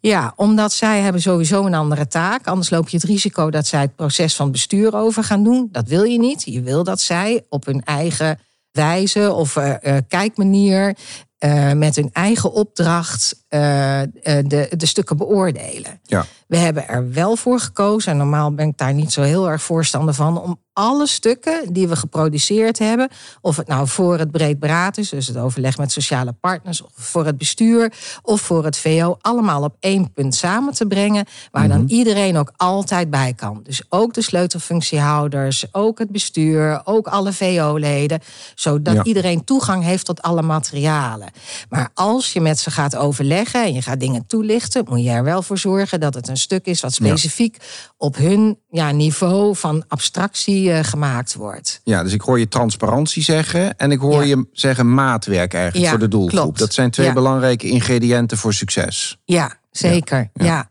Ja, 0.00 0.32
omdat 0.36 0.72
zij 0.72 1.00
hebben 1.00 1.22
sowieso 1.22 1.66
een 1.66 1.74
andere 1.74 2.06
taak. 2.06 2.46
Anders 2.46 2.70
loop 2.70 2.88
je 2.88 2.96
het 2.96 3.06
risico 3.06 3.50
dat 3.50 3.66
zij 3.66 3.80
het 3.80 3.96
proces 3.96 4.34
van 4.34 4.50
bestuur 4.50 4.96
over 4.96 5.24
gaan 5.24 5.44
doen. 5.44 5.68
Dat 5.72 5.88
wil 5.88 6.02
je 6.02 6.18
niet. 6.18 6.42
Je 6.44 6.62
wil 6.62 6.84
dat 6.84 7.00
zij 7.00 7.44
op 7.48 7.66
hun 7.66 7.84
eigen 7.84 8.38
wijze 8.72 9.32
of 9.32 9.56
uh, 9.56 9.96
kijkmanier 10.08 10.96
uh, 11.38 11.72
met 11.72 11.96
hun 11.96 12.10
eigen 12.12 12.52
opdracht 12.52 13.44
uh, 13.48 14.00
de, 14.22 14.68
de 14.76 14.86
stukken 14.86 15.16
beoordelen. 15.16 16.00
Ja. 16.02 16.24
We 16.46 16.56
hebben 16.56 16.88
er 16.88 17.12
wel 17.12 17.36
voor 17.36 17.60
gekozen, 17.60 18.12
en 18.12 18.18
normaal 18.18 18.54
ben 18.54 18.68
ik 18.68 18.76
daar 18.76 18.94
niet 18.94 19.12
zo 19.12 19.22
heel 19.22 19.50
erg 19.50 19.62
voorstander 19.62 20.14
van, 20.14 20.40
om 20.40 20.60
alle 20.72 21.06
stukken 21.06 21.72
die 21.72 21.88
we 21.88 21.96
geproduceerd 21.96 22.78
hebben, 22.78 23.08
of 23.40 23.56
het 23.56 23.66
nou 23.66 23.88
voor 23.88 24.18
het 24.18 24.30
breed 24.30 24.58
beraad 24.58 24.98
is, 24.98 25.08
dus 25.08 25.26
het 25.26 25.36
overleg 25.36 25.78
met 25.78 25.92
sociale 25.92 26.32
partners, 26.32 26.82
of 26.82 26.90
voor 26.94 27.26
het 27.26 27.38
bestuur 27.38 27.92
of 28.22 28.40
voor 28.40 28.64
het 28.64 28.76
VO, 28.76 29.16
allemaal 29.20 29.62
op 29.62 29.76
één 29.80 30.12
punt 30.12 30.34
samen 30.34 30.74
te 30.74 30.86
brengen, 30.86 31.26
waar 31.50 31.68
dan 31.68 31.82
mhm. 31.82 31.92
iedereen 31.92 32.36
ook 32.36 32.52
altijd 32.56 33.10
bij 33.10 33.32
kan. 33.34 33.60
Dus 33.62 33.82
ook 33.88 34.14
de 34.14 34.22
sleutelfunctiehouders, 34.22 35.66
ook 35.72 35.98
het 35.98 36.10
bestuur, 36.10 36.80
ook 36.84 37.06
alle 37.06 37.32
VO-leden, 37.32 38.20
zodat 38.54 39.06
iedereen 39.06 39.44
toegang 39.44 39.84
heeft 39.84 40.04
tot 40.04 40.22
alle 40.22 40.42
materialen. 40.42 41.30
Maar 41.68 41.90
als 41.94 42.32
je 42.32 42.40
met 42.40 42.58
ze 42.58 42.70
gaat 42.70 42.96
overleggen 42.96 43.45
en 43.52 43.74
je 43.74 43.82
gaat 43.82 44.00
dingen 44.00 44.26
toelichten, 44.26 44.84
moet 44.88 45.04
je 45.04 45.10
er 45.10 45.24
wel 45.24 45.42
voor 45.42 45.58
zorgen 45.58 46.00
dat 46.00 46.14
het 46.14 46.28
een 46.28 46.36
stuk 46.36 46.66
is 46.66 46.80
wat 46.80 46.92
specifiek 46.92 47.56
op 47.96 48.16
hun 48.16 48.58
ja, 48.70 48.90
niveau 48.90 49.56
van 49.56 49.84
abstractie 49.88 50.68
uh, 50.68 50.78
gemaakt 50.82 51.34
wordt. 51.34 51.80
Ja, 51.84 52.02
dus 52.02 52.12
ik 52.12 52.20
hoor 52.20 52.38
je 52.38 52.48
transparantie 52.48 53.22
zeggen 53.22 53.76
en 53.76 53.90
ik 53.90 53.98
hoor 53.98 54.24
je 54.24 54.46
zeggen 54.52 54.94
maatwerk 54.94 55.54
eigenlijk 55.54 55.88
voor 55.90 55.98
de 55.98 56.08
doelgroep. 56.08 56.40
Klopt. 56.40 56.58
Dat 56.58 56.74
zijn 56.74 56.90
twee 56.90 57.12
belangrijke 57.12 57.68
ingrediënten 57.68 58.38
voor 58.38 58.54
succes. 58.54 59.18
Ja, 59.24 59.58
zeker. 59.70 60.30
Ja. 60.34 60.70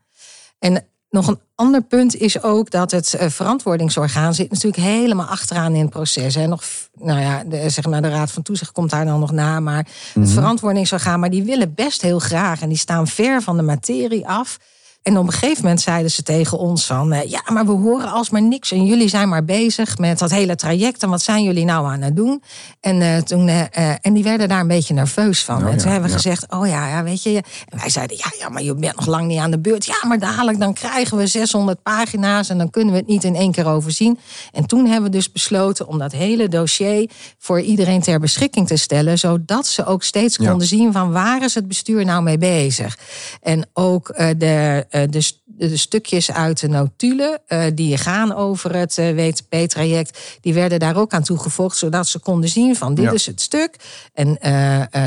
En 0.59 0.85
nog 1.15 1.27
een 1.27 1.39
ander 1.55 1.81
punt 1.81 2.15
is 2.15 2.41
ook 2.41 2.71
dat 2.71 2.91
het 2.91 3.17
uh, 3.21 3.29
verantwoordingsorgaan 3.29 4.33
zit 4.33 4.51
natuurlijk 4.51 4.83
helemaal 4.83 5.25
achteraan 5.25 5.73
in 5.73 5.81
het 5.81 5.89
proces. 5.89 6.35
En 6.35 6.49
nog, 6.49 6.63
nou 6.99 7.19
ja, 7.19 7.43
de, 7.43 7.69
zeg 7.69 7.85
maar, 7.85 8.01
de 8.01 8.09
Raad 8.09 8.31
van 8.31 8.43
Toezicht 8.43 8.71
komt 8.71 8.89
daar 8.89 9.05
dan 9.05 9.19
nog 9.19 9.31
na. 9.31 9.59
Maar 9.59 9.77
het 9.77 9.87
mhm. 10.13 10.27
verantwoordingsorgaan, 10.27 11.19
maar 11.19 11.29
die 11.29 11.43
willen 11.43 11.73
best 11.73 12.01
heel 12.01 12.19
graag 12.19 12.61
en 12.61 12.69
die 12.69 12.77
staan 12.77 13.07
ver 13.07 13.41
van 13.41 13.57
de 13.57 13.63
materie 13.63 14.27
af. 14.27 14.57
En 15.05 15.17
op 15.17 15.27
een 15.27 15.33
gegeven 15.33 15.61
moment 15.61 15.81
zeiden 15.81 16.11
ze 16.11 16.23
tegen 16.23 16.57
ons 16.57 16.85
van... 16.85 17.11
Eh, 17.11 17.29
ja, 17.29 17.41
maar 17.53 17.65
we 17.65 17.71
horen 17.71 18.11
alsmaar 18.11 18.41
niks 18.41 18.71
en 18.71 18.85
jullie 18.85 19.07
zijn 19.07 19.29
maar 19.29 19.43
bezig 19.43 19.97
met 19.97 20.19
dat 20.19 20.31
hele 20.31 20.55
traject... 20.55 21.03
en 21.03 21.09
wat 21.09 21.21
zijn 21.21 21.43
jullie 21.43 21.65
nou 21.65 21.87
aan 21.87 22.01
het 22.01 22.15
doen? 22.15 22.43
En, 22.79 23.01
uh, 23.01 23.17
toen, 23.17 23.47
uh, 23.47 23.61
en 24.01 24.13
die 24.13 24.23
werden 24.23 24.47
daar 24.47 24.59
een 24.59 24.67
beetje 24.67 24.93
nerveus 24.93 25.43
van. 25.43 25.63
Oh, 25.63 25.69
en 25.69 25.77
toen 25.77 25.91
hebben 25.91 26.09
we 26.09 26.15
gezegd, 26.15 26.51
oh 26.51 26.67
ja, 26.67 26.87
ja, 26.87 27.03
weet 27.03 27.23
je... 27.23 27.43
En 27.69 27.79
wij 27.79 27.89
zeiden, 27.89 28.17
ja, 28.17 28.31
ja, 28.39 28.49
maar 28.49 28.63
je 28.63 28.75
bent 28.75 28.95
nog 28.95 29.05
lang 29.05 29.27
niet 29.27 29.39
aan 29.39 29.51
de 29.51 29.59
beurt. 29.59 29.85
Ja, 29.85 29.95
maar 30.07 30.19
dadelijk 30.19 30.59
dan 30.59 30.73
krijgen 30.73 31.17
we 31.17 31.27
600 31.27 31.81
pagina's... 31.83 32.49
en 32.49 32.57
dan 32.57 32.69
kunnen 32.69 32.93
we 32.93 32.99
het 32.99 33.07
niet 33.07 33.23
in 33.23 33.35
één 33.35 33.51
keer 33.51 33.67
overzien. 33.67 34.19
En 34.51 34.65
toen 34.65 34.85
hebben 34.85 35.11
we 35.11 35.17
dus 35.17 35.31
besloten 35.31 35.87
om 35.87 35.99
dat 35.99 36.11
hele 36.11 36.47
dossier... 36.47 37.09
voor 37.37 37.61
iedereen 37.61 38.01
ter 38.01 38.19
beschikking 38.19 38.67
te 38.67 38.77
stellen... 38.77 39.19
zodat 39.19 39.67
ze 39.67 39.85
ook 39.85 40.03
steeds 40.03 40.37
konden 40.37 40.67
zien 40.67 40.91
van 40.91 41.11
waar 41.11 41.43
is 41.43 41.55
het 41.55 41.67
bestuur 41.67 42.05
nou 42.05 42.23
mee 42.23 42.37
bezig. 42.37 42.97
En 43.41 43.69
ook 43.73 44.13
de 44.37 44.85
eh, 44.94 44.94
de, 45.01 45.31
de, 45.45 45.77
stukjes 45.77 46.31
uit 46.31 46.59
de 46.59 46.67
notulen 46.67 47.41
uh, 47.47 47.63
die 47.73 47.97
gaan 47.97 48.35
over 48.35 48.75
het 48.75 48.97
uh, 48.97 49.09
eh, 49.09 49.15
WTP-traject, 49.15 50.37
die 50.41 50.53
werden 50.53 50.79
daar 50.79 50.97
ook 50.97 51.13
aan 51.13 51.23
toegevoegd, 51.23 51.77
zodat 51.77 52.07
ze 52.07 52.19
konden 52.19 52.49
zien 52.49 52.75
van 52.75 52.95
dit 52.95 53.13
is 53.13 53.25
het 53.25 53.41
stuk. 53.41 53.75
En 54.13 54.37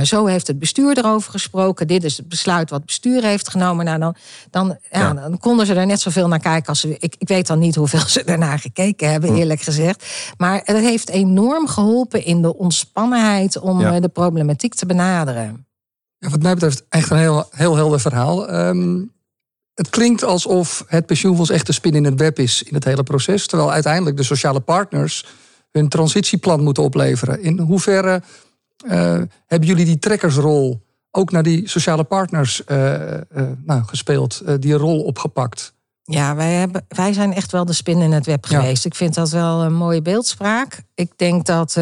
zo 0.07 0.26
heeft 0.26 0.47
het 0.47 0.59
bestuur 0.59 0.99
erover 0.99 1.30
gesproken. 1.30 1.87
Dit 1.87 2.04
is 2.04 2.16
het 2.16 2.28
besluit 2.28 2.71
wat 2.71 2.78
het 2.78 2.87
bestuur 2.87 3.23
heeft 3.23 3.49
genomen. 3.49 3.85
Nou, 3.85 3.99
dan, 3.99 4.14
dan, 4.50 4.78
ja, 4.90 5.14
dan 5.14 5.38
konden 5.38 5.66
ze 5.66 5.75
er 5.75 5.87
net 5.87 6.00
zoveel 6.00 6.28
naar 6.28 6.40
kijken 6.40 6.68
als 6.68 6.80
ze. 6.80 6.97
Ik, 6.99 7.14
ik 7.18 7.28
weet 7.28 7.47
dan 7.47 7.59
niet 7.59 7.75
hoeveel 7.75 8.07
ze 8.07 8.25
ernaar 8.35 8.59
gekeken 8.59 9.11
hebben, 9.11 9.35
eerlijk 9.35 9.62
gezegd. 9.62 10.04
Maar 10.37 10.61
het 10.64 10.76
heeft 10.76 11.09
enorm 11.09 11.68
geholpen 11.68 12.25
in 12.25 12.42
de 12.42 12.57
ontspannenheid 12.57 13.59
om 13.59 14.00
de 14.00 14.09
problematiek 14.09 14.75
te 14.75 14.87
benaderen. 14.87 15.66
Ja, 16.18 16.28
wat 16.28 16.42
mij 16.42 16.54
betreft 16.54 16.85
echt 16.88 17.11
een 17.11 17.18
heel, 17.18 17.47
heel 17.50 17.76
helder 17.76 18.00
verhaal. 18.00 18.54
Um, 18.54 19.16
het 19.78 19.90
klinkt 19.90 20.25
alsof 20.25 20.85
het 20.87 21.06
pensioenfonds 21.06 21.50
echt 21.50 21.66
de 21.66 21.73
spin 21.73 21.94
in 21.94 22.04
het 22.04 22.20
web 22.20 22.38
is 22.38 22.62
in 22.62 22.75
het 22.75 22.85
hele 22.85 23.02
proces. 23.02 23.47
Terwijl 23.47 23.73
uiteindelijk 23.73 24.16
de 24.16 24.23
sociale 24.23 24.61
partners 24.61 25.26
hun 25.70 25.88
transitieplan 25.88 26.62
moeten 26.62 26.82
opleveren. 26.82 27.42
In 27.42 27.58
hoeverre 27.58 28.23
uh, 28.87 28.92
hebben 29.47 29.68
jullie 29.68 29.85
die 29.85 29.99
trekkersrol 29.99 30.87
ook 31.11 31.30
naar 31.30 31.42
die 31.42 31.68
sociale 31.68 32.04
partners 32.04 32.62
uh, 32.66 32.92
uh, 33.11 33.20
nou, 33.64 33.82
gespeeld, 33.85 34.42
die 34.62 34.75
rol 34.75 35.02
opgepakt? 35.02 35.75
Ja, 36.02 36.35
wij, 36.35 36.52
hebben, 36.52 36.87
wij 36.88 37.12
zijn 37.12 37.35
echt 37.35 37.52
wel 37.52 37.64
de 37.64 37.73
spin 37.73 38.00
in 38.00 38.12
het 38.12 38.26
web 38.26 38.47
geweest. 38.47 38.85
Ik 38.85 38.94
vind 38.94 39.14
dat 39.14 39.30
wel 39.30 39.62
een 39.62 39.75
mooie 39.75 40.02
beeldspraak. 40.02 40.82
Ik 40.94 41.12
denk 41.16 41.47
dat 41.47 41.73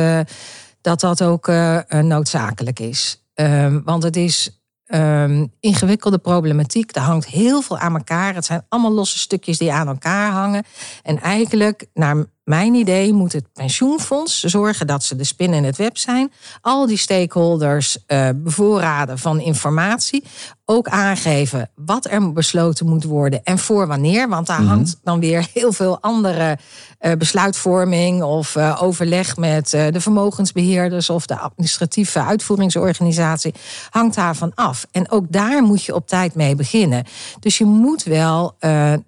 dat, 0.81 1.01
dat 1.01 1.23
ook 1.23 1.51
noodzakelijk 1.89 2.81
is. 2.81 3.23
Ehm, 3.35 3.81
want 3.85 4.03
het 4.03 4.17
is 4.17 4.56
um, 4.87 5.53
ingewikkelde 5.61 6.19
problematiek. 6.19 6.97
Er 6.97 7.03
hangt 7.03 7.27
heel 7.27 7.63
veel 7.63 7.79
aan 7.79 7.97
elkaar. 7.97 8.35
Het 8.35 8.45
zijn 8.45 8.65
allemaal 8.69 8.93
losse 8.93 9.19
stukjes 9.19 9.59
die 9.59 9.73
aan 9.73 9.89
elkaar 9.89 10.31
hangen. 10.31 10.65
En 11.03 11.21
eigenlijk, 11.21 11.87
naar 11.95 12.25
mijn 12.47 12.75
idee 12.75 13.13
moet 13.13 13.33
het 13.33 13.53
pensioenfonds 13.53 14.43
zorgen 14.43 14.87
dat 14.87 15.05
ze 15.05 15.17
de 15.17 15.25
spin 15.25 15.53
in 15.53 15.65
het 15.65 15.77
web 15.77 15.97
zijn. 15.99 16.33
Al 16.61 16.87
die 16.87 16.97
stakeholders 16.97 17.99
uh, 18.07 18.29
bevoorraden 18.35 19.19
van 19.19 19.41
informatie. 19.41 20.25
Ook 20.65 20.89
aangeven 20.89 21.71
wat 21.75 22.07
er 22.11 22.33
besloten 22.33 22.87
moet 22.87 23.05
worden 23.05 23.45
en 23.45 23.59
voor 23.59 23.87
wanneer. 23.87 24.29
Want 24.29 24.47
daar 24.47 24.61
mhm. 24.61 24.69
hangt 24.69 25.01
dan 25.03 25.21
weer 25.21 25.49
heel 25.55 25.73
veel 25.73 26.01
andere 26.01 26.59
uh, 27.01 27.13
besluitvorming 27.13 28.23
of 28.23 28.57
uh, 28.57 28.83
overleg 28.83 29.37
met 29.37 29.71
de 29.71 30.01
vermogensbeheerders 30.01 31.11
of 31.11 31.27
de 31.27 31.39
administratieve 31.39 32.23
uitvoeringsorganisatie. 32.23 33.55
Hangt 33.91 34.15
daarvan 34.15 34.53
af. 34.55 34.87
En 34.91 35.11
ook 35.11 35.25
daar 35.29 35.63
moet 35.63 35.85
je 35.85 35.95
op 35.95 36.09
tijd 36.09 36.35
mee 36.35 36.55
beginnen. 36.55 37.05
Dus 37.41 37.59
je 37.59 37.65
moet 37.65 38.03
wel 38.03 38.55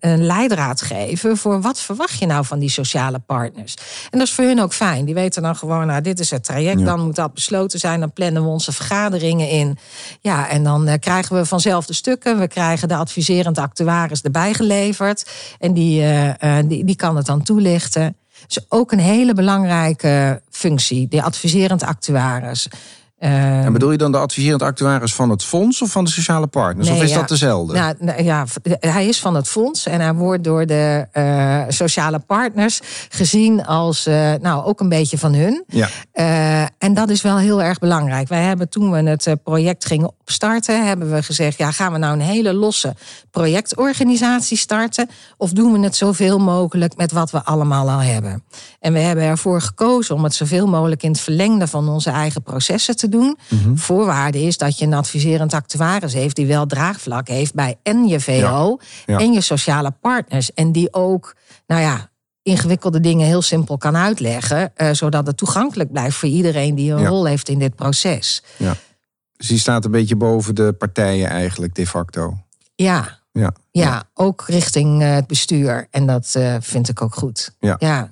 een 0.00 0.26
leidraad 0.26 0.82
geven 0.82 1.36
voor 1.36 1.60
wat 1.60 1.80
verwacht 1.80 2.18
je 2.18 2.26
nou 2.26 2.44
van 2.44 2.58
die 2.58 2.70
sociale 2.70 3.18
partners. 3.28 3.74
En 4.10 4.18
dat 4.18 4.28
is 4.28 4.34
voor 4.34 4.44
hun 4.44 4.60
ook 4.60 4.72
fijn. 4.72 5.04
Die 5.04 5.14
weten 5.14 5.42
dan 5.42 5.56
gewoon, 5.56 5.86
nou, 5.86 6.00
dit 6.00 6.20
is 6.20 6.30
het 6.30 6.44
traject. 6.44 6.84
Dan 6.84 7.00
moet 7.00 7.16
dat 7.16 7.34
besloten 7.34 7.78
zijn. 7.78 8.00
Dan 8.00 8.12
plannen 8.12 8.42
we 8.42 8.48
onze 8.48 8.72
vergaderingen 8.72 9.48
in. 9.48 9.78
Ja, 10.20 10.48
en 10.48 10.64
dan 10.64 10.88
uh, 10.88 10.94
krijgen 11.00 11.36
we 11.36 11.46
vanzelf 11.46 11.86
de 11.86 11.92
stukken. 11.92 12.38
We 12.38 12.48
krijgen 12.48 12.88
de 12.88 12.96
adviserend 12.96 13.58
actuaris 13.58 14.22
erbij 14.22 14.54
geleverd. 14.54 15.30
En 15.58 15.72
die, 15.72 16.02
uh, 16.02 16.58
die, 16.64 16.84
die 16.84 16.96
kan 16.96 17.16
het 17.16 17.26
dan 17.26 17.42
toelichten. 17.42 18.16
Dus 18.46 18.64
ook 18.68 18.92
een 18.92 18.98
hele 18.98 19.34
belangrijke 19.34 20.42
functie, 20.50 21.08
de 21.08 21.22
adviserend 21.22 21.82
actuaris. 21.82 22.68
En 23.18 23.72
bedoel 23.72 23.90
je 23.90 23.98
dan 23.98 24.12
de 24.12 24.18
adviserend 24.18 24.62
actuaris 24.62 25.14
van 25.14 25.30
het 25.30 25.44
fonds 25.44 25.82
of 25.82 25.90
van 25.90 26.04
de 26.04 26.10
sociale 26.10 26.46
partners? 26.46 26.90
of 26.90 27.02
is 27.02 27.12
dat 27.12 27.28
dezelfde? 27.28 27.74
Nou, 27.74 27.94
nou, 27.98 28.22
ja, 28.22 28.44
hij 28.80 29.06
is 29.06 29.20
van 29.20 29.34
het 29.34 29.48
fonds 29.48 29.86
en 29.86 30.00
hij 30.00 30.14
wordt 30.14 30.44
door 30.44 30.66
de 30.66 31.06
uh, 31.12 31.62
sociale 31.68 32.18
partners 32.18 32.80
gezien 33.08 33.66
als 33.66 34.06
uh, 34.06 34.32
nou, 34.40 34.64
ook 34.64 34.80
een 34.80 34.88
beetje 34.88 35.18
van 35.18 35.34
hun. 35.34 35.64
Ja. 35.66 35.88
en 36.78 36.94
dat 36.94 37.10
is 37.10 37.22
wel 37.22 37.38
heel 37.38 37.62
erg 37.62 37.78
belangrijk. 37.78 38.28
Wij 38.28 38.42
hebben 38.42 38.68
toen 38.68 38.90
we 38.90 39.10
het 39.10 39.36
project 39.42 39.86
gingen 39.86 40.12
opstarten, 40.20 40.86
hebben 40.86 41.10
we 41.10 41.22
gezegd: 41.22 41.58
ja, 41.58 41.70
gaan 41.70 41.92
we 41.92 41.98
nou 41.98 42.12
een 42.12 42.20
hele 42.20 42.54
losse 42.54 42.94
projectorganisatie 43.30 44.56
starten? 44.56 45.08
Of 45.36 45.50
doen 45.50 45.72
we 45.72 45.78
het 45.78 45.96
zoveel 45.96 46.38
mogelijk 46.38 46.96
met 46.96 47.12
wat 47.12 47.30
we 47.30 47.44
allemaal 47.44 47.90
al 47.90 48.02
hebben? 48.02 48.44
En 48.80 48.92
we 48.92 48.98
hebben 48.98 49.24
ervoor 49.24 49.60
gekozen 49.60 50.14
om 50.14 50.24
het 50.24 50.34
zoveel 50.34 50.66
mogelijk 50.66 51.02
in 51.02 51.10
het 51.10 51.20
verlengde 51.20 51.66
van 51.66 51.88
onze 51.88 52.10
eigen 52.10 52.42
processen 52.42 52.96
te 52.96 53.07
doen. 53.08 53.38
Mhm. 53.48 53.76
Voorwaarde 53.76 54.42
is 54.42 54.58
dat 54.58 54.78
je 54.78 54.86
een 54.86 54.94
adviserend 54.94 55.54
actuaris 55.54 56.12
heeft 56.12 56.36
die 56.36 56.46
wel 56.46 56.66
draagvlak 56.66 57.28
heeft 57.28 57.54
bij 57.54 57.76
en 57.82 58.06
je 58.06 58.20
VO 58.20 58.78
en 59.06 59.32
je 59.32 59.40
sociale 59.40 59.90
partners. 59.90 60.52
En 60.52 60.72
die 60.72 60.94
ook, 60.94 61.36
nou 61.66 61.80
ja, 61.80 62.10
ingewikkelde 62.42 63.00
dingen 63.00 63.26
heel 63.26 63.42
simpel 63.42 63.78
kan 63.78 63.96
uitleggen, 63.96 64.72
uh, 64.76 64.90
zodat 64.92 65.26
het 65.26 65.36
toegankelijk 65.36 65.92
blijft 65.92 66.16
voor 66.16 66.28
iedereen 66.28 66.74
die 66.74 66.92
een 66.92 67.06
rol 67.06 67.24
heeft 67.24 67.48
in 67.48 67.58
dit 67.58 67.74
proces. 67.74 68.42
Ja. 68.56 68.76
Dus 69.36 69.46
die 69.46 69.58
staat 69.58 69.84
een 69.84 69.90
beetje 69.90 70.16
boven 70.16 70.54
de 70.54 70.72
partijen 70.72 71.28
eigenlijk 71.28 71.74
de 71.74 71.86
facto. 71.86 72.38
Ja. 72.74 73.16
Ja, 73.32 73.52
ja, 73.70 74.08
ook 74.14 74.44
richting 74.46 75.02
eh, 75.02 75.14
het 75.14 75.26
bestuur. 75.26 75.86
En 75.90 76.06
dat 76.06 76.34
uh, 76.36 76.56
vind 76.60 76.88
ik 76.88 77.02
ook 77.02 77.14
goed. 77.14 77.54
Ja. 77.60 78.10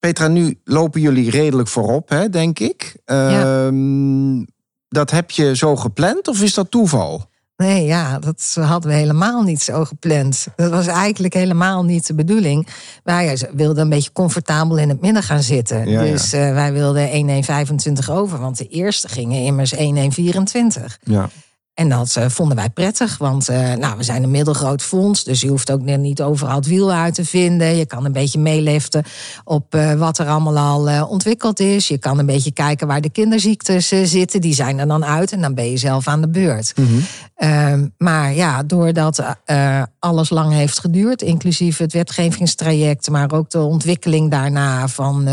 Ja. 0.00 0.08
Petra, 0.08 0.28
nu 0.28 0.60
lopen 0.64 1.00
jullie 1.00 1.30
redelijk 1.30 1.68
voorop, 1.68 2.08
hè, 2.08 2.28
denk 2.28 2.58
ik. 2.58 2.96
Ehm, 3.04 4.44
dat 4.88 5.10
heb 5.10 5.30
je 5.30 5.56
zo 5.56 5.76
gepland 5.76 6.28
of 6.28 6.42
is 6.42 6.54
dat 6.54 6.70
toeval? 6.70 7.28
Nee, 7.56 7.84
ja, 7.84 8.18
dat 8.18 8.56
hadden 8.60 8.90
we 8.90 8.96
helemaal 8.96 9.42
niet 9.42 9.62
zo 9.62 9.84
gepland. 9.84 10.46
Dat 10.56 10.70
was 10.70 10.86
eigenlijk 10.86 11.34
helemaal 11.34 11.84
niet 11.84 12.06
de 12.06 12.14
bedoeling. 12.14 12.68
Wij 13.04 13.38
wilden 13.52 13.82
een 13.82 13.88
beetje 13.88 14.12
comfortabel 14.12 14.78
in 14.78 14.88
het 14.88 15.00
midden 15.00 15.22
gaan 15.22 15.42
zitten. 15.42 15.84
dus 15.86 16.34
uh, 16.34 16.52
wij 16.52 16.72
wilden 16.72 17.10
1,125 17.10 18.10
over, 18.10 18.38
want 18.38 18.58
de 18.58 18.68
eerste 18.68 19.08
gingen 19.08 19.42
immers 19.42 19.72
1,124. 19.72 20.98
Ja. 21.02 21.28
En 21.74 21.88
dat 21.88 22.14
uh, 22.18 22.24
vonden 22.28 22.56
wij 22.56 22.70
prettig, 22.70 23.18
want 23.18 23.50
uh, 23.50 23.72
nou, 23.74 23.96
we 23.96 24.02
zijn 24.02 24.22
een 24.22 24.30
middelgroot 24.30 24.82
fonds. 24.82 25.24
Dus 25.24 25.40
je 25.40 25.48
hoeft 25.48 25.70
ook 25.70 25.80
niet 25.80 26.22
overal 26.22 26.56
het 26.56 26.66
wiel 26.66 26.92
uit 26.92 27.14
te 27.14 27.24
vinden. 27.24 27.76
Je 27.76 27.86
kan 27.86 28.04
een 28.04 28.12
beetje 28.12 28.38
meeliften 28.38 29.04
op 29.44 29.74
uh, 29.74 29.92
wat 29.92 30.18
er 30.18 30.26
allemaal 30.26 30.58
al 30.58 31.06
ontwikkeld 31.06 31.60
is. 31.60 31.88
Je 31.88 31.98
kan 31.98 32.18
een 32.18 32.26
beetje 32.26 32.52
kijken 32.52 32.86
waar 32.86 33.00
de 33.00 33.10
kinderziektes 33.10 33.88
zitten. 33.88 34.40
Die 34.40 34.54
zijn 34.54 34.78
er 34.78 34.86
dan 34.86 35.04
uit 35.04 35.32
en 35.32 35.40
dan 35.40 35.54
ben 35.54 35.70
je 35.70 35.76
zelf 35.76 36.08
aan 36.08 36.20
de 36.20 36.28
beurt. 36.28 36.72
Mm 36.76 36.86
-hmm. 36.86 37.92
maar 37.98 38.34
ja, 38.34 38.62
doordat 38.62 39.22
alles 39.98 40.30
lang 40.30 40.52
heeft 40.52 40.80
geduurd, 40.80 41.22
inclusief 41.22 41.76
het 41.76 41.92
wetgevingstraject, 41.92 43.10
maar 43.10 43.32
ook 43.32 43.50
de 43.50 43.62
ontwikkeling 43.62 44.30
daarna 44.30 44.88
van, 44.88 45.28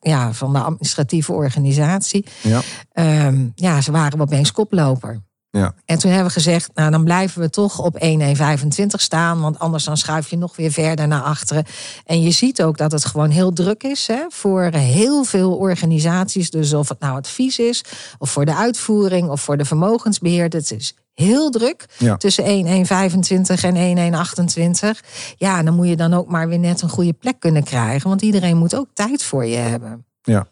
ja, 0.00 0.32
van 0.32 0.52
de 0.52 0.58
administratieve 0.58 1.32
organisatie. 1.32 2.24
Ja. 2.40 2.60
Ehm, 2.92 3.46
ja, 3.54 3.80
ze 3.80 3.92
waren 3.92 4.20
opeens 4.20 4.52
koploper. 4.52 5.22
Ja. 5.58 5.74
En 5.84 5.98
toen 5.98 6.10
hebben 6.10 6.28
we 6.28 6.32
gezegd, 6.32 6.70
nou 6.74 6.90
dan 6.90 7.04
blijven 7.04 7.40
we 7.40 7.50
toch 7.50 7.78
op 7.78 7.96
1,125 7.96 9.00
staan. 9.00 9.40
Want 9.40 9.58
anders 9.58 9.84
dan 9.84 9.96
schuif 9.96 10.30
je 10.30 10.36
nog 10.36 10.56
weer 10.56 10.72
verder 10.72 11.08
naar 11.08 11.22
achteren. 11.22 11.64
En 12.04 12.22
je 12.22 12.30
ziet 12.30 12.62
ook 12.62 12.76
dat 12.76 12.92
het 12.92 13.04
gewoon 13.04 13.30
heel 13.30 13.52
druk 13.52 13.82
is 13.82 14.06
hè, 14.06 14.24
voor 14.28 14.62
heel 14.72 15.24
veel 15.24 15.56
organisaties. 15.56 16.50
Dus 16.50 16.72
of 16.72 16.88
het 16.88 17.00
nou 17.00 17.16
advies 17.16 17.58
is, 17.58 17.84
of 18.18 18.30
voor 18.30 18.44
de 18.44 18.54
uitvoering, 18.54 19.28
of 19.28 19.40
voor 19.40 19.56
de 19.56 19.64
vermogensbeheer. 19.64 20.44
Het 20.44 20.70
is 20.70 20.94
heel 21.12 21.50
druk 21.50 21.86
tussen 22.18 22.44
1,125 22.44 23.64
en 23.64 23.76
1,128. 23.76 25.02
Ja, 25.36 25.62
dan 25.62 25.74
moet 25.74 25.88
je 25.88 25.96
dan 25.96 26.14
ook 26.14 26.28
maar 26.28 26.48
weer 26.48 26.58
net 26.58 26.82
een 26.82 26.88
goede 26.88 27.12
plek 27.12 27.40
kunnen 27.40 27.64
krijgen. 27.64 28.08
Want 28.08 28.22
iedereen 28.22 28.56
moet 28.56 28.76
ook 28.76 28.88
tijd 28.92 29.22
voor 29.22 29.44
je 29.44 29.56
hebben. 29.56 30.06
Ja. 30.22 30.46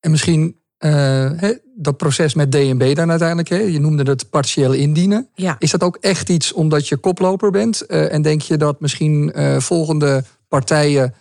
En 0.00 0.10
misschien 0.10 0.61
uh, 0.84 1.50
dat 1.76 1.96
proces 1.96 2.34
met 2.34 2.52
DNB 2.52 2.94
dan 2.94 3.10
uiteindelijk, 3.10 3.48
hè? 3.48 3.56
je 3.56 3.80
noemde 3.80 4.10
het 4.10 4.30
partieel 4.30 4.72
indienen. 4.72 5.28
Ja. 5.34 5.56
Is 5.58 5.70
dat 5.70 5.82
ook 5.82 5.96
echt 6.00 6.28
iets 6.28 6.52
omdat 6.52 6.88
je 6.88 6.96
koploper 6.96 7.50
bent? 7.50 7.84
Uh, 7.88 8.12
en 8.12 8.22
denk 8.22 8.40
je 8.40 8.56
dat 8.56 8.80
misschien 8.80 9.32
uh, 9.34 9.58
volgende 9.58 10.24
partijen 10.48 11.14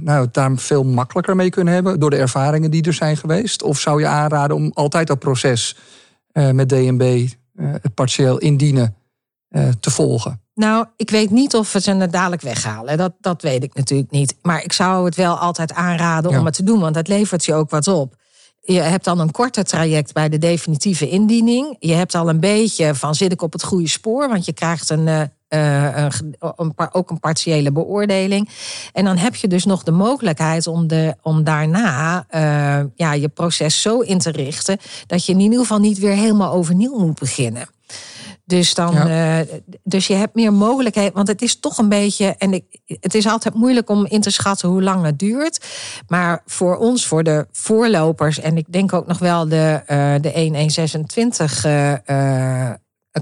nou, 0.00 0.28
daar 0.30 0.56
veel 0.56 0.84
makkelijker 0.84 1.36
mee 1.36 1.50
kunnen 1.50 1.74
hebben 1.74 2.00
door 2.00 2.10
de 2.10 2.16
ervaringen 2.16 2.70
die 2.70 2.82
er 2.82 2.92
zijn 2.92 3.16
geweest? 3.16 3.62
Of 3.62 3.80
zou 3.80 4.00
je 4.00 4.06
aanraden 4.06 4.56
om 4.56 4.70
altijd 4.74 5.06
dat 5.06 5.18
proces 5.18 5.76
met 6.32 6.68
DNB, 6.68 7.28
het 7.56 7.94
partieel 7.94 8.38
indienen, 8.38 8.94
te 9.80 9.90
volgen? 9.90 10.40
Nou, 10.54 10.86
ik 10.96 11.10
weet 11.10 11.30
niet 11.30 11.54
of 11.54 11.72
we 11.72 11.80
ze 11.80 11.92
er 11.92 12.10
dadelijk 12.10 12.42
weghalen. 12.42 12.96
Dat, 12.96 13.12
dat 13.20 13.42
weet 13.42 13.62
ik 13.62 13.74
natuurlijk 13.74 14.10
niet. 14.10 14.36
Maar 14.42 14.64
ik 14.64 14.72
zou 14.72 15.04
het 15.04 15.14
wel 15.14 15.38
altijd 15.38 15.72
aanraden 15.72 16.38
om 16.38 16.44
het 16.44 16.54
te 16.54 16.64
doen, 16.64 16.80
want 16.80 16.94
dat 16.94 17.08
levert 17.08 17.44
je 17.44 17.54
ook 17.54 17.70
wat 17.70 17.88
op 17.88 18.16
je 18.64 18.80
hebt 18.80 19.04
dan 19.04 19.18
een 19.18 19.30
korter 19.30 19.64
traject 19.64 20.12
bij 20.12 20.28
de 20.28 20.38
definitieve 20.38 21.08
indiening. 21.08 21.76
Je 21.78 21.92
hebt 21.92 22.14
al 22.14 22.28
een 22.28 22.40
beetje 22.40 22.94
van 22.94 23.14
zit 23.14 23.32
ik 23.32 23.42
op 23.42 23.52
het 23.52 23.62
goede 23.62 23.88
spoor, 23.88 24.28
want 24.28 24.44
je 24.44 24.52
krijgt 24.52 24.90
een, 24.90 25.06
uh, 25.06 25.20
een, 25.48 26.36
een, 26.56 26.74
ook 26.92 27.10
een 27.10 27.20
partiële 27.20 27.72
beoordeling. 27.72 28.48
En 28.92 29.04
dan 29.04 29.16
heb 29.16 29.34
je 29.34 29.48
dus 29.48 29.64
nog 29.64 29.82
de 29.82 29.90
mogelijkheid 29.90 30.66
om, 30.66 30.86
de, 30.86 31.14
om 31.22 31.44
daarna 31.44 32.26
uh, 32.30 32.90
ja, 32.94 33.12
je 33.12 33.28
proces 33.28 33.82
zo 33.82 34.00
in 34.00 34.18
te 34.18 34.30
richten 34.30 34.78
dat 35.06 35.26
je 35.26 35.32
in 35.32 35.40
ieder 35.40 35.58
geval 35.58 35.78
niet 35.78 35.98
weer 35.98 36.14
helemaal 36.14 36.52
overnieuw 36.52 36.98
moet 36.98 37.18
beginnen. 37.18 37.68
Dus, 38.46 38.74
dan, 38.74 39.08
uh, 39.08 39.38
dus 39.82 40.06
je 40.06 40.14
hebt 40.14 40.34
meer 40.34 40.52
mogelijkheden. 40.52 41.14
Want 41.14 41.28
het 41.28 41.42
is 41.42 41.60
toch 41.60 41.78
een 41.78 41.88
beetje. 41.88 42.34
En 42.38 42.52
ik, 42.52 42.64
het 42.86 43.14
is 43.14 43.26
altijd 43.26 43.54
moeilijk 43.54 43.90
om 43.90 44.06
in 44.06 44.20
te 44.20 44.30
schatten 44.30 44.68
hoe 44.68 44.82
lang 44.82 45.04
het 45.04 45.18
duurt. 45.18 45.66
Maar 46.08 46.42
voor 46.46 46.76
ons, 46.76 47.06
voor 47.06 47.22
de 47.22 47.46
voorlopers. 47.52 48.40
En 48.40 48.56
ik 48.56 48.72
denk 48.72 48.92
ook 48.92 49.06
nog 49.06 49.18
wel 49.18 49.48
de, 49.48 49.82
uh, 49.82 50.14
de 50.14 50.30
1126 50.32 51.64
uh, 51.64 52.70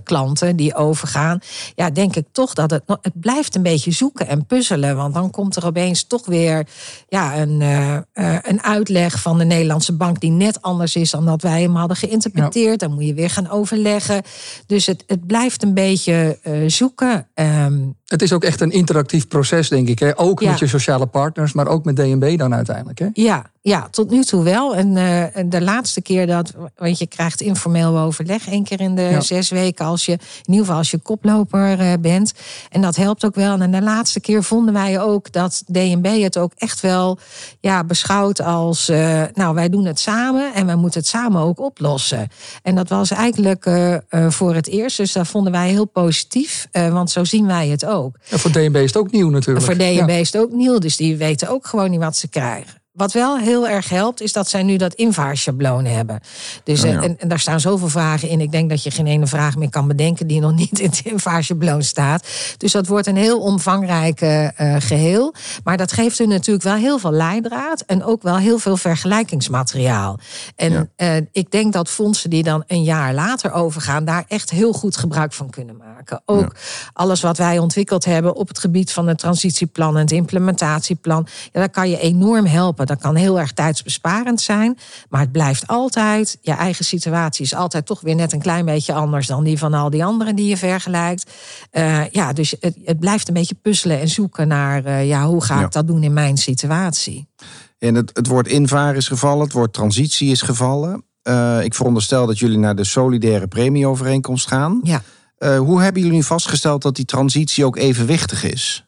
klanten 0.02 0.56
die 0.56 0.74
overgaan, 0.74 1.40
ja, 1.74 1.90
denk 1.90 2.16
ik 2.16 2.26
toch 2.32 2.54
dat 2.54 2.70
het, 2.70 2.82
het 2.86 3.20
blijft 3.20 3.54
een 3.54 3.62
beetje 3.62 3.90
zoeken 3.90 4.28
en 4.28 4.46
puzzelen. 4.46 4.96
Want 4.96 5.14
dan 5.14 5.30
komt 5.30 5.56
er 5.56 5.66
opeens 5.66 6.04
toch 6.04 6.26
weer 6.26 6.66
ja, 7.08 7.38
een, 7.38 7.60
uh, 7.60 7.98
een 8.42 8.62
uitleg 8.62 9.20
van 9.20 9.38
de 9.38 9.44
Nederlandse 9.44 9.96
bank 9.96 10.20
die 10.20 10.30
net 10.30 10.62
anders 10.62 10.96
is 10.96 11.10
dan 11.10 11.24
dat 11.24 11.42
wij 11.42 11.62
hem 11.62 11.76
hadden 11.76 11.96
geïnterpreteerd. 11.96 12.80
Dan 12.80 12.94
moet 12.94 13.06
je 13.06 13.14
weer 13.14 13.30
gaan 13.30 13.50
overleggen. 13.50 14.22
Dus 14.66 14.86
het, 14.86 15.04
het 15.06 15.26
blijft 15.26 15.62
een 15.62 15.74
beetje 15.74 16.38
uh, 16.42 16.68
zoeken. 16.68 17.28
Um, 17.34 17.96
het 18.12 18.22
is 18.22 18.32
ook 18.32 18.44
echt 18.44 18.60
een 18.60 18.70
interactief 18.70 19.28
proces, 19.28 19.68
denk 19.68 19.88
ik. 19.88 19.98
Hè? 19.98 20.18
Ook 20.18 20.44
met 20.44 20.58
je 20.58 20.66
sociale 20.66 21.06
partners, 21.06 21.52
maar 21.52 21.66
ook 21.66 21.84
met 21.84 21.96
DNB 21.96 22.38
dan 22.38 22.54
uiteindelijk. 22.54 22.98
Hè? 22.98 23.08
Ja, 23.12 23.50
ja, 23.64 23.88
tot 23.90 24.10
nu 24.10 24.24
toe 24.24 24.44
wel. 24.44 24.74
En 24.74 24.96
uh, 24.96 25.24
de 25.46 25.60
laatste 25.60 26.02
keer 26.02 26.26
dat, 26.26 26.52
want 26.76 26.98
je 26.98 27.06
krijgt 27.06 27.40
informeel 27.40 27.98
overleg 27.98 28.48
één 28.48 28.64
keer 28.64 28.80
in 28.80 28.94
de 28.94 29.16
zes 29.20 29.50
weken 29.50 29.84
als 29.84 30.06
je, 30.06 30.12
in 30.12 30.18
ieder 30.46 30.60
geval 30.60 30.76
als 30.76 30.90
je 30.90 30.98
koploper 30.98 31.80
uh, 31.80 31.92
bent. 32.00 32.32
En 32.70 32.80
dat 32.80 32.96
helpt 32.96 33.24
ook 33.24 33.34
wel. 33.34 33.60
En 33.60 33.70
de 33.70 33.82
laatste 33.82 34.20
keer 34.20 34.42
vonden 34.42 34.74
wij 34.74 35.00
ook 35.00 35.32
dat 35.32 35.62
DNB 35.66 36.22
het 36.22 36.38
ook 36.38 36.52
echt 36.56 36.80
wel 36.80 37.18
ja, 37.60 37.84
beschouwt 37.84 38.40
als, 38.40 38.90
uh, 38.90 39.22
nou 39.34 39.54
wij 39.54 39.68
doen 39.68 39.84
het 39.84 40.00
samen 40.00 40.54
en 40.54 40.66
wij 40.66 40.76
moeten 40.76 41.00
het 41.00 41.08
samen 41.08 41.40
ook 41.40 41.60
oplossen. 41.60 42.28
En 42.62 42.74
dat 42.74 42.88
was 42.88 43.10
eigenlijk 43.10 43.70
voor 44.28 44.54
het 44.54 44.68
eerst, 44.68 44.96
dus 44.96 45.12
dat 45.12 45.26
vonden 45.26 45.52
wij 45.52 45.68
heel 45.68 45.86
positief, 45.86 46.68
want 46.72 47.10
zo 47.10 47.24
zien 47.24 47.46
wij 47.46 47.68
het 47.68 47.86
ook. 47.86 48.01
Ook. 48.02 48.16
En 48.28 48.38
voor 48.38 48.50
DNB 48.50 48.76
is 48.76 48.92
het 48.92 48.96
ook 48.96 49.10
nieuw 49.10 49.30
natuurlijk. 49.30 49.66
Voor 49.66 49.76
DNB 49.76 50.10
is 50.10 50.32
het 50.32 50.42
ook 50.42 50.52
nieuw, 50.52 50.78
dus 50.78 50.96
die 50.96 51.16
weten 51.16 51.48
ook 51.48 51.66
gewoon 51.66 51.90
niet 51.90 52.00
wat 52.00 52.16
ze 52.16 52.28
krijgen. 52.28 52.81
Wat 52.92 53.12
wel 53.12 53.38
heel 53.38 53.68
erg 53.68 53.88
helpt, 53.88 54.20
is 54.20 54.32
dat 54.32 54.48
zij 54.48 54.62
nu 54.62 54.76
dat 54.76 54.94
invaarschabloon 54.94 55.84
hebben. 55.84 56.20
Dus, 56.64 56.82
Oh 56.82 56.88
eh, 56.88 56.94
ja. 56.94 57.02
en, 57.02 57.18
en 57.18 57.28
daar 57.28 57.38
staan 57.38 57.60
zoveel 57.60 57.88
vragen 57.88 58.28
in. 58.28 58.40
Ik 58.40 58.52
denk 58.52 58.70
dat 58.70 58.82
je 58.82 58.90
geen 58.90 59.06
ene 59.06 59.26
vraag 59.26 59.56
meer 59.56 59.70
kan 59.70 59.88
bedenken 59.88 60.26
die 60.26 60.40
nog 60.40 60.54
niet 60.62 60.78
in 60.78 60.90
het 60.90 61.00
invaarschabloon 61.04 61.82
staat. 61.82 62.26
Dus 62.56 62.72
dat 62.72 62.86
wordt 62.86 63.06
een 63.06 63.16
heel 63.16 63.40
omvangrijk 63.40 64.20
eh, 64.20 64.74
eh, 64.74 64.82
geheel. 64.82 65.34
Maar 65.64 65.76
dat 65.76 65.92
geeft 65.92 66.18
u 66.18 66.26
natuurlijk 66.26 66.64
wel 66.64 66.74
heel 66.74 66.98
veel 66.98 67.12
leidraad 67.12 67.80
en 67.80 68.04
ook 68.04 68.22
wel 68.22 68.36
heel 68.36 68.58
veel 68.58 68.76
vergelijkingsmateriaal. 68.76 70.18
En 70.56 70.72
Ja. 70.72 70.86
eh, 70.96 71.16
ik 71.32 71.50
denk 71.50 71.72
dat 71.72 71.88
fondsen 71.90 72.30
die 72.30 72.42
dan 72.42 72.64
een 72.66 72.82
jaar 72.82 73.14
later 73.14 73.52
overgaan, 73.52 74.04
daar 74.04 74.24
echt 74.28 74.50
heel 74.50 74.72
goed 74.72 74.96
gebruik 74.96 75.32
van 75.32 75.50
kunnen 75.50 75.76
maken. 75.76 76.22
Ook 76.24 76.54
alles 76.92 77.20
wat 77.20 77.38
wij 77.38 77.58
ontwikkeld 77.58 78.04
hebben 78.04 78.34
op 78.34 78.48
het 78.48 78.58
gebied 78.58 78.92
van 78.92 79.06
het 79.08 79.18
transitieplan 79.18 79.94
en 79.94 80.00
het 80.00 80.12
implementatieplan. 80.12 81.26
Ja, 81.52 81.60
dat 81.60 81.70
kan 81.70 81.90
je 81.90 81.98
enorm 81.98 82.46
helpen. 82.46 82.81
Dat 82.86 83.00
kan 83.00 83.14
heel 83.14 83.38
erg 83.40 83.52
tijdsbesparend 83.52 84.40
zijn. 84.40 84.78
Maar 85.08 85.20
het 85.20 85.32
blijft 85.32 85.66
altijd, 85.66 86.38
je 86.40 86.52
eigen 86.52 86.84
situatie 86.84 87.44
is 87.44 87.54
altijd 87.54 87.86
toch 87.86 88.00
weer 88.00 88.14
net 88.14 88.32
een 88.32 88.40
klein 88.40 88.64
beetje 88.64 88.92
anders 88.92 89.26
dan 89.26 89.44
die 89.44 89.58
van 89.58 89.74
al 89.74 89.90
die 89.90 90.04
anderen 90.04 90.36
die 90.36 90.48
je 90.48 90.56
vergelijkt. 90.56 91.30
Eh, 91.70 92.08
ja, 92.10 92.32
dus 92.32 92.54
het, 92.60 92.76
het 92.84 92.98
blijft 93.00 93.28
een 93.28 93.34
beetje 93.34 93.54
puzzelen 93.62 94.00
en 94.00 94.08
zoeken 94.08 94.48
naar 94.48 94.84
eh, 94.84 95.06
ja, 95.08 95.26
hoe 95.26 95.44
ga 95.44 95.58
Ja. 95.58 95.64
ik 95.64 95.72
dat 95.72 95.86
doen 95.86 96.02
in 96.02 96.12
mijn 96.12 96.36
situatie. 96.36 97.28
En 97.78 97.94
het, 97.94 98.10
het 98.14 98.26
woord 98.26 98.48
invaar 98.48 98.96
is 98.96 99.08
gevallen, 99.08 99.44
het 99.44 99.52
woord 99.52 99.72
transitie 99.72 100.30
is 100.30 100.42
gevallen. 100.42 101.04
Eh, 101.22 101.58
ik 101.62 101.74
veronderstel 101.74 102.26
dat 102.26 102.38
jullie 102.38 102.58
naar 102.58 102.76
de 102.76 102.84
solidaire 102.84 103.46
premieovereenkomst 103.48 104.46
gaan. 104.48 104.80
Ja. 104.82 105.02
Hoe 105.58 105.82
hebben 105.82 106.02
jullie 106.02 106.16
nu 106.16 106.22
vastgesteld 106.22 106.82
dat 106.82 106.96
die 106.96 107.04
transitie 107.04 107.64
ook 107.64 107.76
evenwichtig 107.76 108.44
is? 108.44 108.86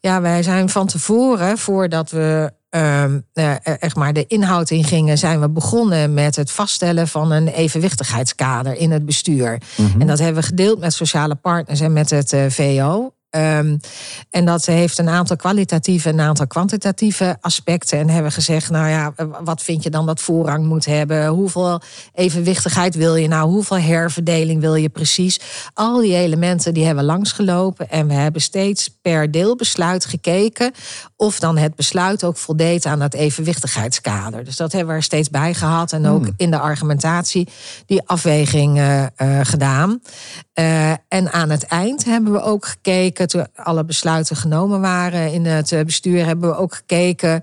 Ja, 0.00 0.20
wij 0.20 0.42
zijn 0.42 0.68
van 0.68 0.86
tevoren, 0.86 1.58
voordat 1.58 2.10
we 2.10 2.52
echt 3.62 3.96
maar 3.96 4.12
de 4.12 4.26
inhoud 4.26 4.70
in 4.70 4.84
gingen, 4.84 5.18
zijn 5.18 5.40
we 5.40 5.48
begonnen 5.48 6.14
met 6.14 6.36
het 6.36 6.50
vaststellen 6.50 7.08
van 7.08 7.30
een 7.30 7.48
evenwichtigheidskader 7.48 8.74
in 8.74 8.90
het 8.90 9.06
bestuur. 9.06 9.58
En 9.98 10.06
dat 10.06 10.18
hebben 10.18 10.42
we 10.42 10.48
gedeeld 10.48 10.78
met 10.78 10.92
sociale 10.92 11.34
partners 11.34 11.80
en 11.80 11.92
met 11.92 12.10
het 12.10 12.32
eh, 12.32 12.44
VO. 12.48 13.12
Ehm, 13.30 13.76
en 14.30 14.44
dat 14.44 14.66
heeft 14.66 14.98
een 14.98 15.08
aantal 15.08 15.36
kwalitatieve 15.36 16.08
en 16.08 16.18
een 16.18 16.26
aantal 16.26 16.46
kwantitatieve 16.46 17.36
aspecten. 17.40 17.98
En 17.98 18.08
hebben 18.08 18.32
gezegd, 18.32 18.70
nou 18.70 18.88
ja, 18.88 19.12
wat 19.44 19.62
vind 19.62 19.82
je 19.82 19.90
dan 19.90 20.06
dat 20.06 20.20
voorrang 20.20 20.66
moet 20.66 20.84
hebben? 20.84 21.26
Hoeveel 21.26 21.80
evenwichtigheid 22.14 22.94
wil 22.94 23.14
je 23.16 23.28
nou? 23.28 23.50
Hoeveel 23.50 23.78
herverdeling 23.78 24.60
wil 24.60 24.74
je 24.74 24.88
precies? 24.88 25.40
Al 25.74 26.00
die 26.00 26.14
elementen 26.14 26.74
die 26.74 26.84
hebben 26.84 27.04
langsgelopen. 27.04 27.90
En 27.90 28.06
we 28.08 28.14
hebben 28.14 28.42
steeds 28.42 28.88
per 29.02 29.30
deelbesluit 29.30 30.04
gekeken 30.04 30.72
of 31.16 31.38
dan 31.38 31.56
het 31.56 31.74
besluit 31.74 32.24
ook 32.24 32.36
voldeed 32.36 32.86
aan 32.86 32.98
dat 32.98 33.14
evenwichtigheidskader. 33.14 34.44
Dus 34.44 34.56
dat 34.56 34.72
hebben 34.72 34.90
we 34.90 34.96
er 34.98 35.02
steeds 35.02 35.30
bij 35.30 35.54
gehad. 35.54 35.92
En 35.92 36.06
ook 36.06 36.26
in 36.36 36.50
de 36.50 36.58
argumentatie 36.58 37.48
die 37.86 38.02
afweging 38.06 38.78
eh, 38.78 39.06
gedaan. 39.42 40.00
Eh, 40.52 40.90
en 40.90 41.32
aan 41.32 41.50
het 41.50 41.62
eind 41.62 42.04
hebben 42.04 42.32
we 42.32 42.42
ook 42.42 42.66
gekeken, 42.66 43.17
toen 43.26 43.46
alle 43.54 43.84
besluiten 43.84 44.36
genomen 44.36 44.80
waren 44.80 45.32
in 45.32 45.44
het 45.46 45.72
eh, 45.72 45.84
bestuur, 45.84 46.24
hebben 46.26 46.50
we 46.50 46.56
ook 46.56 46.74
gekeken. 46.74 47.42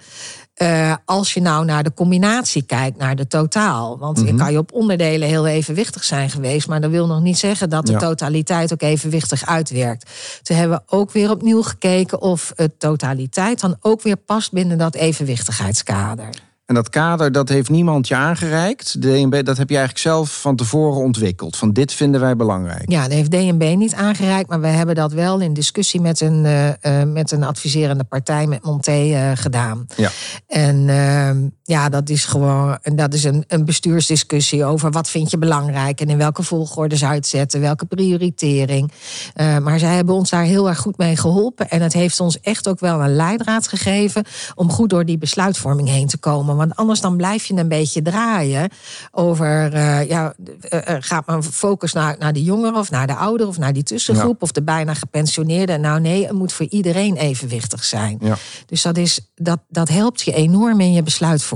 eh, 0.55 0.95
als 1.05 1.33
je 1.33 1.41
nou 1.41 1.65
naar 1.65 1.83
de 1.83 1.93
combinatie 1.93 2.61
kijkt, 2.63 2.97
naar 2.97 3.15
de 3.15 3.27
totaal. 3.27 3.97
Want 3.97 4.19
je 4.25 4.35
kan 4.35 4.51
je 4.51 4.57
op 4.57 4.71
onderdelen 4.73 5.27
heel 5.27 5.47
evenwichtig 5.47 6.03
zijn 6.03 6.29
geweest. 6.29 6.67
Maar 6.67 6.81
dat 6.81 6.91
wil 6.91 7.07
nog 7.07 7.21
niet 7.21 7.37
zeggen 7.37 7.69
dat 7.69 7.85
de 7.85 7.91
Ja. 7.91 7.97
totaliteit 7.99 8.73
ook 8.73 8.81
evenwichtig 8.81 9.45
uitwerkt. 9.45 10.09
Toen 10.43 10.57
hebben 10.57 10.77
we 10.77 10.95
ook 10.95 11.11
weer 11.11 11.29
opnieuw 11.29 11.61
gekeken 11.61 12.21
of 12.21 12.51
het 12.55 12.79
totaliteit 12.79 13.59
dan 13.59 13.75
ook 13.81 14.01
weer 14.01 14.15
past 14.17 14.51
binnen 14.51 14.77
dat 14.77 14.95
evenwichtigheidskader. 14.95 16.29
En 16.65 16.75
dat 16.75 16.89
kader, 16.89 17.31
dat 17.31 17.49
heeft 17.49 17.69
niemand 17.69 18.07
je 18.07 18.15
aangereikt. 18.15 19.01
De 19.01 19.11
DNB, 19.11 19.43
dat 19.45 19.57
heb 19.57 19.69
je 19.69 19.75
eigenlijk 19.75 20.05
zelf 20.05 20.41
van 20.41 20.55
tevoren 20.55 21.01
ontwikkeld. 21.01 21.55
Van 21.55 21.73
dit 21.73 21.93
vinden 21.93 22.21
wij 22.21 22.35
belangrijk. 22.35 22.91
Ja, 22.91 23.01
dat 23.01 23.11
heeft 23.11 23.31
DNB 23.31 23.75
niet 23.75 23.93
aangereikt, 23.93 24.49
maar 24.49 24.61
we 24.61 24.67
hebben 24.67 24.95
dat 24.95 25.11
wel 25.11 25.39
in 25.39 25.53
discussie 25.53 26.01
met 26.01 26.21
een, 26.21 26.45
eh, 26.45 27.01
eh, 27.01 27.07
met 27.07 27.31
een 27.31 27.43
adviserende 27.43 28.03
partij, 28.03 28.47
met 28.47 28.63
Monté, 28.63 28.91
eh, 28.91 29.31
gedaan. 29.33 29.85
Ja. 29.95 30.09
En 30.47 30.89
ehm, 30.89 31.37
ja, 31.67 31.89
dat 31.89 32.09
is 32.09 32.25
gewoon 32.25 32.77
dat 32.95 33.13
is 33.13 33.23
een, 33.23 33.43
een 33.47 33.65
bestuursdiscussie 33.65 34.65
over 34.65 34.91
wat 34.91 35.09
vind 35.09 35.31
je 35.31 35.37
belangrijk 35.37 36.01
en 36.01 36.09
in 36.09 36.17
welke 36.17 36.43
volgorde 36.43 36.95
zou 36.95 37.11
je 37.11 37.17
het 37.17 37.27
zetten, 37.27 37.61
welke 37.61 37.85
prioritering. 37.85 38.91
Eh, 39.33 39.57
maar 39.57 39.79
zij 39.79 39.95
hebben 39.95 40.15
ons 40.15 40.29
daar 40.29 40.43
heel 40.43 40.67
erg 40.69 40.77
goed 40.77 40.97
mee 40.97 41.17
geholpen. 41.17 41.69
En 41.69 41.81
het 41.81 41.93
heeft 41.93 42.19
ons 42.19 42.39
echt 42.39 42.67
ook 42.67 42.79
wel 42.79 43.01
een 43.01 43.15
leidraad 43.15 43.67
gegeven 43.67 44.23
om 44.55 44.71
goed 44.71 44.89
door 44.89 45.05
die 45.05 45.17
besluitvorming 45.17 45.87
heen 45.87 46.07
te 46.07 46.17
komen. 46.17 46.55
Want 46.55 46.75
anders 46.75 47.01
dan 47.01 47.17
blijf 47.17 47.45
je 47.45 47.53
een 47.53 47.67
beetje 47.67 48.01
draaien 48.01 48.69
over, 49.11 49.73
eh, 49.73 50.07
ja, 50.07 50.33
eh, 50.69 50.95
gaat 50.99 51.27
mijn 51.27 51.43
focus 51.43 51.93
naar, 51.93 52.15
naar 52.19 52.33
de 52.33 52.43
jongeren 52.43 52.79
of 52.79 52.91
naar 52.91 53.07
de 53.07 53.15
ouderen 53.15 53.47
of 53.47 53.57
naar 53.57 53.73
die 53.73 53.83
tussengroep 53.83 54.41
of 54.41 54.51
de 54.51 54.63
bijna 54.63 54.93
gepensioneerden. 54.93 55.81
Nou 55.81 55.99
nee, 55.99 56.25
het 56.25 56.35
moet 56.35 56.53
voor 56.53 56.67
iedereen 56.69 57.17
evenwichtig 57.17 57.83
zijn. 57.83 58.17
Ja. 58.21 58.37
Dus 58.65 58.81
dat, 58.81 58.97
is, 58.97 59.19
dat, 59.35 59.59
dat 59.69 59.89
helpt 59.89 60.21
je 60.21 60.33
enorm 60.33 60.79
in 60.79 60.93
je 60.93 61.03
besluitvorming. 61.03 61.53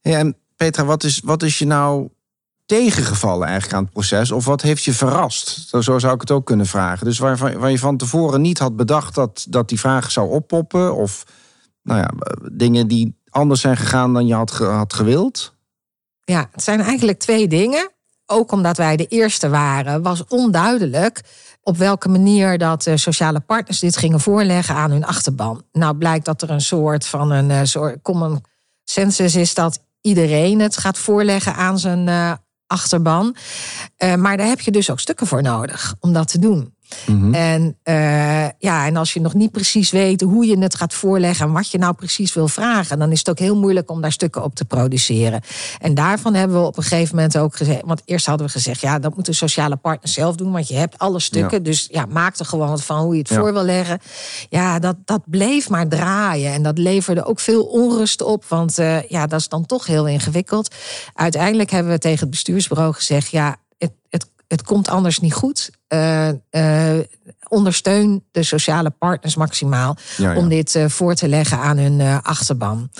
Ja, 0.00 0.18
en 0.18 0.36
Petra, 0.56 0.84
wat 0.84 1.04
is, 1.04 1.20
wat 1.24 1.42
is 1.42 1.58
je 1.58 1.66
nou 1.66 2.08
tegengevallen 2.66 3.46
eigenlijk 3.46 3.76
aan 3.76 3.82
het 3.82 3.92
proces? 3.92 4.30
Of 4.30 4.44
wat 4.44 4.62
heeft 4.62 4.84
je 4.84 4.92
verrast? 4.92 5.68
Zo 5.68 5.80
zo 5.80 5.98
zou 5.98 6.14
ik 6.14 6.20
het 6.20 6.30
ook 6.30 6.46
kunnen 6.46 6.66
vragen. 6.66 7.06
Dus 7.06 7.18
waar, 7.18 7.58
waar 7.58 7.70
je 7.70 7.78
van 7.78 7.96
tevoren 7.96 8.40
niet 8.40 8.58
had 8.58 8.76
bedacht 8.76 9.14
dat, 9.14 9.46
dat 9.48 9.68
die 9.68 9.80
vraag 9.80 10.10
zou 10.10 10.30
oppoppen. 10.30 10.94
Of 10.94 11.24
nou 11.82 12.00
ja, 12.00 12.10
dingen 12.52 12.88
die 12.88 13.16
anders 13.28 13.60
zijn 13.60 13.76
gegaan 13.76 14.14
dan 14.14 14.26
je 14.26 14.34
had, 14.34 14.50
had 14.50 14.92
gewild. 14.92 15.54
Ja, 16.24 16.48
het 16.52 16.62
zijn 16.62 16.80
eigenlijk 16.80 17.18
twee 17.18 17.48
dingen. 17.48 17.90
Ook 18.32 18.52
omdat 18.52 18.76
wij 18.76 18.96
de 18.96 19.06
eerste 19.06 19.48
waren, 19.48 20.02
was 20.02 20.24
onduidelijk 20.26 21.20
op 21.62 21.76
welke 21.76 22.08
manier 22.08 22.58
dat 22.58 22.82
de 22.82 22.96
sociale 22.96 23.40
partners 23.40 23.78
dit 23.78 23.96
gingen 23.96 24.20
voorleggen 24.20 24.74
aan 24.74 24.90
hun 24.90 25.04
achterban. 25.04 25.62
Nou 25.72 25.96
blijkt 25.96 26.24
dat 26.24 26.42
er 26.42 26.50
een 26.50 26.60
soort 26.60 27.06
van 27.06 27.30
een 27.30 27.50
eh, 27.50 27.60
soort 27.62 28.02
common 28.02 28.44
census 28.84 29.34
is 29.34 29.54
dat 29.54 29.78
iedereen 30.00 30.60
het 30.60 30.76
gaat 30.76 30.98
voorleggen 30.98 31.54
aan 31.54 31.78
zijn 31.78 32.08
eh, 32.08 32.32
achterban. 32.66 33.36
Eh, 33.96 34.14
maar 34.14 34.36
daar 34.36 34.46
heb 34.46 34.60
je 34.60 34.70
dus 34.70 34.90
ook 34.90 35.00
stukken 35.00 35.26
voor 35.26 35.42
nodig 35.42 35.94
om 36.00 36.12
dat 36.12 36.28
te 36.28 36.38
doen. 36.38 36.74
En, 37.32 37.76
eh, 37.82 38.48
ja, 38.58 38.86
en 38.86 38.96
als 38.96 39.12
je 39.12 39.20
nog 39.20 39.34
niet 39.34 39.50
precies 39.50 39.90
weet 39.90 40.20
hoe 40.20 40.46
je 40.46 40.58
het 40.58 40.74
gaat 40.74 40.94
voorleggen 40.94 41.46
en 41.46 41.52
wat 41.52 41.70
je 41.70 41.78
nou 41.78 41.94
precies 41.94 42.34
wil 42.34 42.48
vragen, 42.48 42.98
dan 42.98 43.12
is 43.12 43.18
het 43.18 43.30
ook 43.30 43.38
heel 43.38 43.56
moeilijk 43.56 43.90
om 43.90 44.00
daar 44.00 44.12
stukken 44.12 44.42
op 44.44 44.54
te 44.54 44.64
produceren. 44.64 45.40
En 45.80 45.94
daarvan 45.94 46.34
hebben 46.34 46.60
we 46.60 46.66
op 46.66 46.76
een 46.76 46.82
gegeven 46.82 47.14
moment 47.14 47.38
ook 47.38 47.56
gezegd, 47.56 47.80
want 47.84 48.02
eerst 48.04 48.26
hadden 48.26 48.46
we 48.46 48.52
gezegd, 48.52 48.80
ja, 48.80 48.98
dat 48.98 49.14
moeten 49.14 49.34
sociale 49.34 49.76
partners 49.76 50.12
zelf 50.12 50.36
doen, 50.36 50.52
want 50.52 50.68
je 50.68 50.74
hebt 50.74 50.98
alle 50.98 51.20
stukken. 51.20 51.58
Ja. 51.58 51.64
Dus 51.64 51.88
ja, 51.90 52.06
maak 52.10 52.38
er 52.38 52.44
gewoon 52.44 52.68
wat 52.68 52.84
van 52.84 52.98
hoe 52.98 53.12
je 53.12 53.18
het 53.18 53.28
Ja. 53.28 53.36
voor 53.36 53.52
wil 53.52 53.64
leggen. 53.64 53.98
Ja, 54.48 54.78
dat, 54.78 54.96
dat 55.04 55.20
bleef 55.26 55.68
maar 55.68 55.88
draaien 55.88 56.52
en 56.52 56.62
dat 56.62 56.78
leverde 56.78 57.24
ook 57.24 57.40
veel 57.40 57.62
onrust 57.64 58.22
op, 58.22 58.44
want 58.44 58.78
eh, 58.78 59.02
ja, 59.02 59.26
dat 59.26 59.40
is 59.40 59.48
dan 59.48 59.66
toch 59.66 59.86
heel 59.86 60.06
ingewikkeld. 60.06 60.74
Uiteindelijk 61.14 61.70
hebben 61.70 61.92
we 61.92 61.98
tegen 61.98 62.20
het 62.20 62.30
bestuursbureau 62.30 62.92
gezegd, 62.94 63.30
ja, 63.30 63.56
het, 63.78 63.92
het, 64.08 64.26
het 64.52 64.62
komt 64.62 64.88
anders 64.88 65.18
niet 65.18 65.34
goed. 65.34 65.70
Eh, 65.88 66.28
ondersteun 67.48 68.24
de 68.30 68.42
sociale 68.42 68.90
partners 68.90 69.36
maximaal 69.36 69.96
Ja, 70.16 70.32
ja. 70.32 70.38
om 70.38 70.48
dit 70.48 70.74
eh, 70.74 70.88
voor 70.88 71.14
te 71.14 71.28
leggen 71.28 71.58
aan 71.58 71.78
hun 71.78 72.22
achterban. 72.22 72.90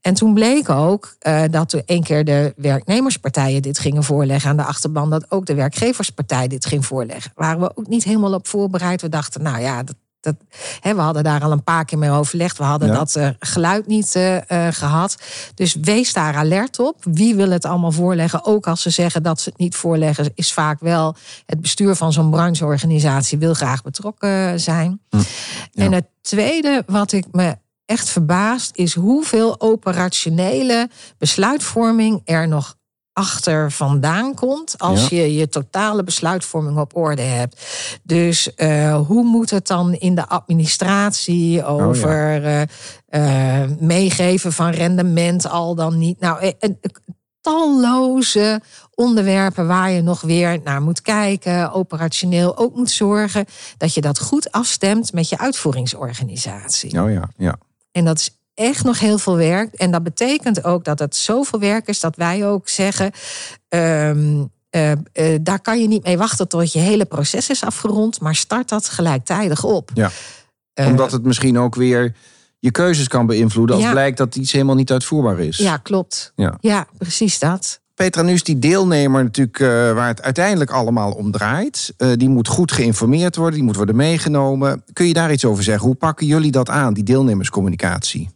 En 0.00 0.14
toen 0.14 0.34
bleek 0.34 0.68
ook 0.68 1.16
dat 1.50 1.72
één 1.72 2.02
keer 2.02 2.24
de 2.24 2.52
werknemerspartijen 2.56 3.62
dit 3.62 3.78
gingen 3.78 4.04
voorleggen 4.04 4.50
aan 4.50 4.56
de 4.56 4.64
achterban, 4.64 5.10
dat 5.10 5.30
ook 5.30 5.46
de 5.46 5.54
werkgeverspartij 5.54 6.48
dit 6.48 6.66
ging 6.66 6.86
voorleggen. 6.86 7.32
Waren 7.34 7.60
we 7.60 7.72
ook 7.74 7.86
niet 7.86 8.04
helemaal 8.04 8.34
op 8.34 8.46
voorbereid. 8.46 9.02
We 9.02 9.08
dachten, 9.08 9.42
nou 9.42 9.60
ja, 9.60 9.82
dat, 9.82 9.96
dat, 10.22 10.34
hè, 10.80 10.94
we 10.94 11.00
hadden 11.00 11.24
daar 11.24 11.42
al 11.42 11.52
een 11.52 11.64
paar 11.64 11.84
keer 11.84 11.98
mee 11.98 12.10
overlegd. 12.10 12.58
We 12.58 12.64
hadden 12.64 12.88
Ja. 12.88 12.94
dat 12.94 13.16
eh, 13.16 13.28
geluid 13.38 13.86
niet 13.86 14.14
eh, 14.14 14.36
eh, 14.66 14.74
gehad. 14.74 15.16
Dus 15.54 15.74
wees 15.80 16.12
daar 16.12 16.34
alert 16.34 16.78
op. 16.78 16.96
Wie 17.00 17.34
wil 17.34 17.50
het 17.50 17.64
allemaal 17.64 17.92
voorleggen? 17.92 18.44
Ook 18.44 18.66
als 18.66 18.82
ze 18.82 18.90
zeggen 18.90 19.22
dat 19.22 19.40
ze 19.40 19.48
het 19.48 19.58
niet 19.58 19.76
voorleggen, 19.76 20.30
is 20.34 20.52
vaak 20.52 20.80
wel 20.80 21.16
het 21.46 21.60
bestuur 21.60 21.94
van 21.94 22.12
zo'n 22.12 22.30
brancheorganisatie 22.30 23.38
wil 23.38 23.54
graag 23.54 23.82
betrokken 23.82 24.60
zijn. 24.60 25.00
Ja. 25.10 25.20
En 25.84 25.92
het 25.92 26.06
tweede 26.20 26.82
wat 26.86 27.12
ik 27.12 27.26
me 27.30 27.56
echt 27.84 28.08
verbaast, 28.08 28.76
is 28.76 28.94
hoeveel 28.94 29.60
operationele 29.60 30.88
besluitvorming 31.18 32.20
er 32.24 32.48
nog 32.48 32.74
achter 33.22 33.72
vandaan 33.72 34.34
komt 34.34 34.78
als 34.78 35.08
Ja. 35.08 35.16
je 35.16 35.34
je 35.34 35.48
totale 35.48 36.04
besluitvorming 36.04 36.78
op 36.78 36.96
orde 36.96 37.22
hebt. 37.22 37.60
Dus 38.02 38.54
eh, 38.54 39.00
hoe 39.06 39.24
moet 39.24 39.50
het 39.50 39.66
dan 39.66 39.94
in 39.94 40.14
de 40.14 40.28
administratie 40.28 41.64
over 41.64 42.44
eh, 42.44 42.62
eh, 43.08 43.70
meegeven 43.78 44.52
van 44.52 44.70
rendement 44.70 45.48
al 45.48 45.74
dan 45.74 45.98
niet? 45.98 46.20
Nou, 46.20 46.52
en, 46.58 46.80
talloze 47.40 48.60
onderwerpen 48.94 49.66
waar 49.66 49.90
je 49.90 50.02
nog 50.02 50.20
weer 50.20 50.60
naar 50.64 50.82
moet 50.82 51.02
kijken, 51.02 51.72
operationeel 51.72 52.56
ook 52.56 52.74
moet 52.74 52.90
zorgen 52.90 53.44
dat 53.76 53.94
je 53.94 54.00
dat 54.00 54.20
goed 54.20 54.52
afstemt 54.52 55.12
met 55.12 55.28
je 55.28 55.38
uitvoeringsorganisatie. 55.38 57.02
Oh 57.02 57.12
ja, 57.12 57.28
ja. 57.36 57.56
En 57.92 58.04
dat 58.04 58.18
is 58.18 58.41
echt 58.54 58.84
nog 58.84 58.98
heel 58.98 59.18
veel 59.18 59.36
werk. 59.36 59.74
En 59.74 59.90
dat 59.90 60.02
betekent 60.02 60.64
ook 60.64 60.84
dat 60.84 60.98
het 60.98 61.16
zoveel 61.16 61.58
werk 61.60 61.88
is 61.88 62.00
dat 62.00 62.16
wij 62.16 62.46
ook 62.46 62.68
zeggen. 62.68 63.10
ehm, 63.68 64.44
eh, 64.70 64.92
eh, 64.92 64.98
daar 65.42 65.60
kan 65.60 65.80
je 65.80 65.88
niet 65.88 66.04
mee 66.04 66.18
wachten 66.18 66.48
tot 66.48 66.72
je 66.72 66.78
hele 66.78 67.04
proces 67.04 67.48
is 67.50 67.64
afgerond, 67.64 68.20
maar 68.20 68.34
start 68.34 68.68
dat 68.68 68.88
gelijktijdig 68.88 69.64
op. 69.64 69.90
Ja. 69.94 70.10
Eh, 70.74 70.86
Omdat 70.86 71.12
het 71.12 71.24
misschien 71.24 71.58
ook 71.58 71.74
weer 71.74 72.14
je 72.58 72.70
keuzes 72.70 73.08
kan 73.08 73.26
beïnvloeden 73.26 73.76
als 73.76 73.84
Ja. 73.84 73.90
blijkt 73.90 74.16
dat 74.18 74.36
iets 74.36 74.52
helemaal 74.52 74.74
niet 74.74 74.92
uitvoerbaar 74.92 75.38
is. 75.38 75.56
ja, 75.56 75.76
klopt. 75.76 76.32
Ja. 76.36 76.56
Ja, 76.60 76.86
precies 76.98 77.38
dat. 77.38 77.80
Petra, 77.94 78.22
nu 78.22 78.32
is 78.32 78.42
die 78.42 78.58
deelnemer 78.58 79.22
natuurlijk 79.24 79.58
waar 79.94 80.06
het 80.08 80.22
uiteindelijk 80.22 80.70
allemaal 80.70 81.12
om 81.12 81.30
draait. 81.30 81.94
Die 82.16 82.28
moet 82.28 82.48
goed 82.48 82.72
geïnformeerd 82.72 83.36
worden, 83.36 83.54
die 83.54 83.64
moet 83.64 83.76
worden 83.76 83.96
meegenomen. 83.96 84.84
Kun 84.92 85.06
je 85.06 85.12
daar 85.12 85.32
iets 85.32 85.44
over 85.44 85.62
zeggen? 85.64 85.86
Hoe 85.86 85.94
pakken 85.96 86.26
jullie 86.26 86.50
dat 86.50 86.68
aan, 86.68 86.94
die 86.94 87.04
deelnemerscommunicatie? 87.04 88.30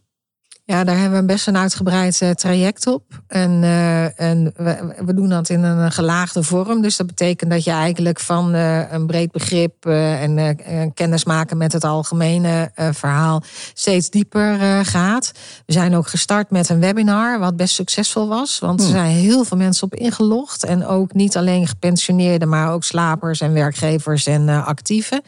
Ja, 0.69 0.83
daar 0.83 0.97
hebben 0.97 1.19
we 1.19 1.25
best 1.25 1.47
een 1.47 1.57
uitgebreid 1.57 2.21
eh, 2.21 2.29
traject 2.29 2.87
op. 2.87 3.03
En, 3.27 3.63
eh, 3.63 4.19
en 4.19 4.53
we, 4.55 4.93
we 5.05 5.13
doen 5.13 5.29
dat 5.29 5.49
in 5.49 5.63
een 5.63 5.91
gelaagde 5.91 6.43
vorm. 6.43 6.81
Dus 6.81 6.97
dat 6.97 7.07
betekent 7.07 7.51
dat 7.51 7.63
je 7.63 7.71
eigenlijk 7.71 8.19
van 8.19 8.53
eh, 8.53 8.91
een 8.91 9.05
breed 9.05 9.31
begrip 9.31 9.85
en 9.85 10.55
kennis 10.93 11.25
maken 11.25 11.57
met 11.57 11.73
het 11.73 11.83
algemene 11.83 12.71
verhaal 12.91 13.43
steeds 13.73 14.09
dieper 14.09 14.85
gaat. 14.85 15.31
We 15.65 15.73
zijn 15.73 15.95
ook 15.95 16.07
gestart 16.07 16.51
met 16.51 16.69
een 16.69 16.79
webinar, 16.79 17.39
wat 17.39 17.55
best 17.55 17.75
succesvol 17.75 18.27
was. 18.27 18.59
Want 18.59 18.81
er 18.81 18.87
zijn 18.87 19.11
heel 19.11 19.43
veel 19.43 19.57
mensen 19.57 19.83
op 19.83 19.95
ingelogd. 19.95 20.63
En 20.63 20.85
ook 20.85 21.13
niet 21.13 21.37
alleen 21.37 21.67
gepensioneerden, 21.67 22.49
maar 22.49 22.71
ook 22.71 22.83
slapers 22.83 23.41
en 23.41 23.53
werkgevers 23.53 24.25
en 24.25 24.49
actieven. 24.49 25.21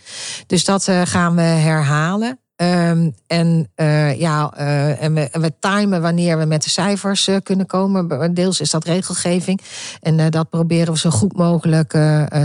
Dus 0.48 0.66
dat 0.66 0.92
gaan 1.04 1.36
we 1.36 1.42
herhalen. 1.42 2.40
Ehm, 2.60 3.10
en 3.28 3.70
uh, 3.76 4.20
ja, 4.20 4.54
uh, 4.58 5.04
en, 5.04 5.14
we, 5.14 5.30
en 5.30 5.42
we 5.42 5.54
timen 5.60 6.02
wanneer 6.02 6.38
we 6.38 6.46
met 6.46 6.64
de 6.64 6.70
cijfers 6.70 7.28
uh, 7.28 7.36
kunnen 7.44 7.66
komen. 7.66 8.34
Deels 8.34 8.60
is 8.60 8.72
dat 8.72 8.84
regelgeving. 8.84 9.62
En 10.02 10.30
dat 10.30 10.50
proberen 10.50 10.94
we 10.94 11.00
zo 11.00 11.10
goed 11.10 11.38
mogelijk 11.38 11.90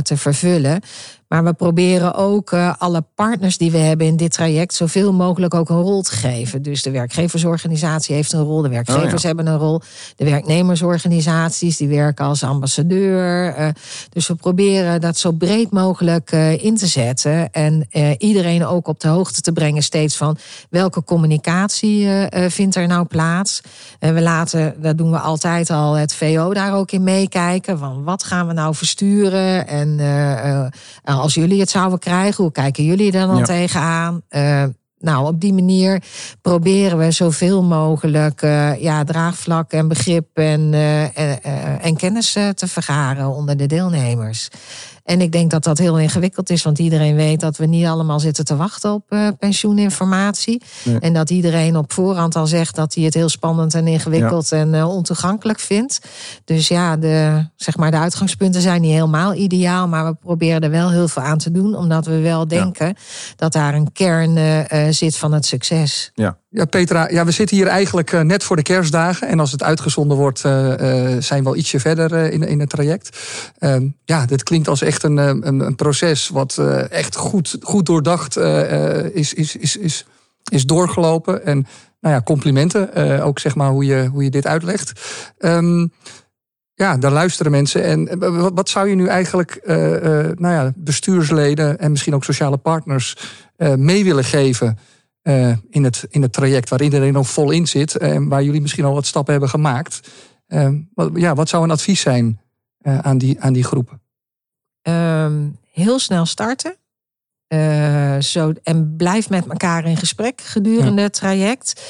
te 0.02 0.16
vervullen. 0.16 0.80
Maar 1.34 1.44
we 1.44 1.52
proberen 1.52 2.14
ook 2.14 2.52
uh, 2.52 2.74
alle 2.78 3.04
partners 3.14 3.58
die 3.58 3.70
we 3.70 3.78
hebben 3.78 4.06
in 4.06 4.16
dit 4.16 4.32
traject 4.32 4.74
zoveel 4.74 5.12
mogelijk 5.12 5.54
ook 5.54 5.68
een 5.68 5.80
rol 5.80 6.02
te 6.02 6.12
geven. 6.12 6.62
Dus 6.62 6.82
de 6.82 6.90
werkgeversorganisatie 6.90 8.14
heeft 8.14 8.32
een 8.32 8.42
rol, 8.42 8.62
de 8.62 8.68
werkgevers 8.68 9.12
oh 9.12 9.20
ja. 9.20 9.26
hebben 9.26 9.46
een 9.46 9.58
rol, 9.58 9.80
de 10.16 10.24
werknemersorganisaties 10.24 11.76
die 11.76 11.88
werken 11.88 12.24
als 12.24 12.42
ambassadeur. 12.42 13.58
Uh, 13.58 13.68
dus 14.10 14.28
we 14.28 14.34
proberen 14.34 15.00
dat 15.00 15.18
zo 15.18 15.32
breed 15.32 15.70
mogelijk 15.70 16.32
uh, 16.32 16.64
in 16.64 16.76
te 16.76 16.86
zetten 16.86 17.52
en 17.52 17.86
iedereen 18.18 18.66
ook 18.66 18.88
op 18.88 19.00
de 19.00 19.08
hoogte 19.08 19.40
te 19.40 19.52
brengen 19.52 19.82
steeds 19.82 20.16
van 20.16 20.36
welke 20.70 21.04
communicatie 21.04 22.08
vindt 22.48 22.76
er 22.76 22.86
nou 22.86 23.06
plaats. 23.06 23.60
En 23.98 24.14
we 24.14 24.22
laten, 24.22 24.74
dat 24.82 24.98
doen 24.98 25.10
we 25.10 25.18
altijd 25.18 25.70
al, 25.70 25.94
het 25.94 26.14
VO 26.14 26.54
daar 26.54 26.74
ook 26.74 26.90
in 26.90 27.02
meekijken. 27.02 27.78
Van 27.78 28.04
wat 28.04 28.24
gaan 28.24 28.46
we 28.46 28.52
nou 28.52 28.74
versturen 28.74 29.66
en 29.66 29.98
als 31.24 31.34
jullie 31.34 31.60
het 31.60 31.70
zouden 31.70 31.98
krijgen, 31.98 32.42
hoe 32.44 32.52
kijken 32.52 32.84
jullie 32.84 33.12
er 33.12 33.26
dan 33.26 33.36
ja. 33.36 33.44
tegenaan? 33.44 34.22
Uh, 34.30 34.64
nou, 34.98 35.26
op 35.26 35.40
die 35.40 35.52
manier 35.52 36.02
proberen 36.42 36.98
we 36.98 37.10
zoveel 37.10 37.62
mogelijk 37.62 38.42
uh, 38.42 38.82
ja, 38.82 39.04
draagvlak 39.04 39.72
en 39.72 39.88
begrip 39.88 40.26
en, 40.32 40.72
uh, 40.72 41.02
en 41.80 41.96
kennis 41.96 42.32
te 42.32 42.66
vergaren 42.68 43.28
onder 43.28 43.56
de 43.56 43.66
deelnemers. 43.66 44.48
En 45.04 45.20
ik 45.20 45.32
denk 45.32 45.50
dat 45.50 45.64
dat 45.64 45.78
heel 45.78 45.98
ingewikkeld 45.98 46.50
is, 46.50 46.62
want 46.62 46.78
iedereen 46.78 47.14
weet 47.14 47.40
dat 47.40 47.56
we 47.56 47.66
niet 47.66 47.86
allemaal 47.86 48.20
zitten 48.20 48.44
te 48.44 48.56
wachten 48.56 48.92
op 48.92 49.04
uh, 49.08 49.28
pensioeninformatie. 49.38 50.62
Nee. 50.84 50.98
En 50.98 51.12
dat 51.12 51.30
iedereen 51.30 51.76
op 51.76 51.92
voorhand 51.92 52.36
al 52.36 52.46
zegt 52.46 52.74
dat 52.74 52.94
hij 52.94 53.04
het 53.04 53.14
heel 53.14 53.28
spannend 53.28 53.74
en 53.74 53.86
ingewikkeld 53.86 54.48
ja. 54.48 54.56
en 54.56 54.74
uh, 54.74 54.88
ontoegankelijk 54.88 55.60
vindt. 55.60 55.98
Dus 56.44 56.68
ja, 56.68 56.96
de, 56.96 57.46
zeg 57.56 57.76
maar, 57.76 57.90
de 57.90 57.96
uitgangspunten 57.96 58.60
zijn 58.60 58.80
niet 58.80 58.92
helemaal 58.92 59.34
ideaal, 59.34 59.88
maar 59.88 60.04
we 60.04 60.14
proberen 60.14 60.60
er 60.60 60.70
wel 60.70 60.90
heel 60.90 61.08
veel 61.08 61.22
aan 61.22 61.38
te 61.38 61.50
doen, 61.50 61.76
omdat 61.76 62.06
we 62.06 62.18
wel 62.20 62.48
denken 62.48 62.86
ja. 62.86 62.94
dat 63.36 63.52
daar 63.52 63.74
een 63.74 63.92
kern 63.92 64.36
uh, 64.36 64.86
zit 64.90 65.16
van 65.16 65.32
het 65.32 65.46
succes. 65.46 66.10
Ja. 66.14 66.38
Ja, 66.56 66.64
Petra, 66.64 67.08
ja, 67.10 67.24
we 67.24 67.30
zitten 67.30 67.56
hier 67.56 67.66
eigenlijk 67.66 68.12
uh, 68.12 68.20
net 68.20 68.44
voor 68.44 68.56
de 68.56 68.62
kerstdagen. 68.62 69.28
En 69.28 69.40
als 69.40 69.52
het 69.52 69.62
uitgezonden 69.62 70.16
wordt, 70.16 70.44
uh, 70.44 70.68
uh, 70.68 71.20
zijn 71.20 71.42
we 71.42 71.48
al 71.48 71.56
ietsje 71.56 71.80
verder 71.80 72.32
in, 72.32 72.42
in 72.42 72.60
het 72.60 72.68
traject. 72.68 73.18
Ehm, 73.58 73.88
ja, 74.04 74.26
dit 74.26 74.42
klinkt 74.42 74.68
als 74.68 74.82
echt 74.82 75.02
een, 75.02 75.16
een, 75.16 75.60
een 75.60 75.74
proces 75.74 76.28
wat 76.28 76.58
echt 76.90 77.16
goed, 77.16 77.56
goed 77.62 77.86
doordacht 77.86 78.36
is, 79.12 79.34
is, 79.34 79.56
is, 79.56 79.76
is, 79.76 80.06
is 80.50 80.64
doorgelopen. 80.64 81.44
En 81.44 81.66
nou 82.00 82.14
ja, 82.14 82.22
complimenten, 82.22 83.22
ook 83.22 83.38
zeg 83.38 83.54
maar 83.54 83.70
hoe 83.70 83.84
je, 83.84 84.08
hoe 84.12 84.24
je 84.24 84.30
dit 84.30 84.46
uitlegt. 84.46 84.92
Um, 85.38 85.92
ja, 86.74 86.96
daar 86.96 87.12
luisteren 87.12 87.52
mensen. 87.52 87.84
En 87.84 88.18
wat 88.54 88.68
zou 88.68 88.88
je 88.88 88.94
nu 88.94 89.06
eigenlijk 89.06 89.60
nou 90.34 90.54
ja, 90.54 90.72
bestuursleden 90.76 91.78
en 91.78 91.90
misschien 91.90 92.14
ook 92.14 92.24
sociale 92.24 92.56
partners 92.56 93.16
mee 93.76 94.04
willen 94.04 94.24
geven? 94.24 94.78
Uh, 95.28 95.56
in, 95.70 95.84
het, 95.84 96.06
in 96.10 96.22
het 96.22 96.32
traject 96.32 96.68
waar 96.68 96.82
iedereen 96.82 97.12
nog 97.12 97.28
vol 97.28 97.50
in 97.50 97.66
zit 97.66 97.96
en 97.96 98.28
waar 98.28 98.42
jullie 98.42 98.60
misschien 98.60 98.84
al 98.84 98.94
wat 98.94 99.06
stappen 99.06 99.32
hebben 99.32 99.50
gemaakt. 99.50 100.00
Uh, 100.48 100.68
wat, 100.94 101.10
ja, 101.14 101.34
wat 101.34 101.48
zou 101.48 101.64
een 101.64 101.70
advies 101.70 102.00
zijn 102.00 102.40
aan, 102.82 103.18
die, 103.18 103.40
aan 103.40 103.52
die 103.52 103.64
groepen? 103.64 104.02
Um, 104.82 105.58
heel 105.72 105.98
snel 105.98 106.26
starten. 106.26 106.76
Uh, 107.48 108.20
zo, 108.20 108.52
en 108.62 108.96
blijf 108.96 109.30
met 109.30 109.46
elkaar 109.46 109.84
in 109.84 109.96
gesprek 109.96 110.40
gedurende 110.40 111.00
ja. 111.00 111.06
het 111.06 111.12
traject. 111.12 111.82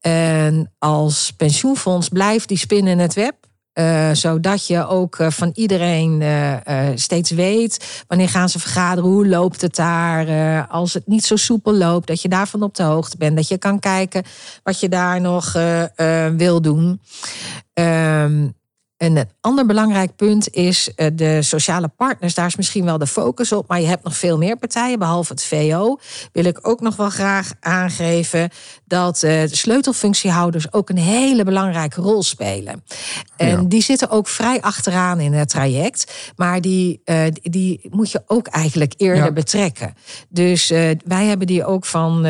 En 0.00 0.72
als 0.78 1.32
pensioenfonds 1.36 2.08
blijf 2.08 2.46
die 2.46 2.58
spin 2.58 2.86
in 2.86 2.98
het 2.98 3.14
web. 3.14 3.41
Uh, 3.74 4.10
zodat 4.12 4.66
je 4.66 4.86
ook 4.86 5.18
uh, 5.18 5.30
van 5.30 5.50
iedereen 5.54 6.20
uh, 6.20 6.56
steeds 6.94 7.30
weet 7.30 8.04
wanneer 8.06 8.28
gaan 8.28 8.48
ze 8.48 8.58
vergaderen, 8.58 9.10
hoe 9.10 9.28
loopt 9.28 9.60
het 9.60 9.76
daar. 9.76 10.66
als 10.68 10.94
het 10.94 11.06
niet 11.06 11.24
zo 11.24 11.36
soepel 11.36 11.74
loopt, 11.74 12.06
dat 12.06 12.22
je 12.22 12.28
daarvan 12.28 12.62
op 12.62 12.74
de 12.74 12.82
hoogte 12.82 13.16
bent. 13.16 13.36
Dat 13.36 13.48
je 13.48 13.58
kan 13.58 13.78
kijken 13.78 14.24
wat 14.62 14.80
je 14.80 14.88
daar 14.88 15.20
nog 15.20 15.52
wil 16.36 16.60
doen. 16.60 17.00
En 17.72 18.56
een 19.02 19.28
ander 19.40 19.66
belangrijk 19.66 20.16
punt 20.16 20.54
is 20.54 20.90
de 21.14 21.42
sociale 21.42 21.88
partners. 21.88 22.34
Daar 22.34 22.46
is 22.46 22.56
misschien 22.56 22.84
wel 22.84 22.98
de 22.98 23.06
focus 23.06 23.52
op, 23.52 23.68
maar 23.68 23.80
je 23.80 23.86
hebt 23.86 24.04
nog 24.04 24.16
veel 24.16 24.38
meer 24.38 24.56
partijen, 24.56 24.98
behalve 24.98 25.32
het 25.32 25.44
VO. 25.44 25.98
Wil 26.32 26.44
ik 26.44 26.58
ook 26.68 26.80
nog 26.80 26.96
wel 26.96 27.10
graag 27.10 27.52
aangeven 27.60 28.50
dat 28.84 29.18
de 29.18 29.48
sleutelfunctiehouders 29.50 30.72
ook 30.72 30.88
een 30.88 30.98
hele 30.98 31.44
belangrijke 31.44 32.00
rol 32.00 32.22
spelen. 32.22 32.84
En 33.36 33.48
ja. 33.48 33.62
die 33.66 33.82
zitten 33.82 34.10
ook 34.10 34.28
vrij 34.28 34.60
achteraan 34.60 35.20
in 35.20 35.32
het 35.32 35.48
traject, 35.48 36.32
maar 36.36 36.60
die, 36.60 37.00
uh, 37.04 37.24
die 37.42 37.88
moet 37.90 38.10
je 38.10 38.22
ook 38.26 38.46
eigenlijk 38.46 38.94
eerder 38.96 39.24
ja. 39.24 39.32
betrekken. 39.32 39.94
Dus 40.28 40.68
wij 41.04 41.24
hebben 41.24 41.46
die 41.46 41.64
ook 41.64 41.84
van 41.84 42.26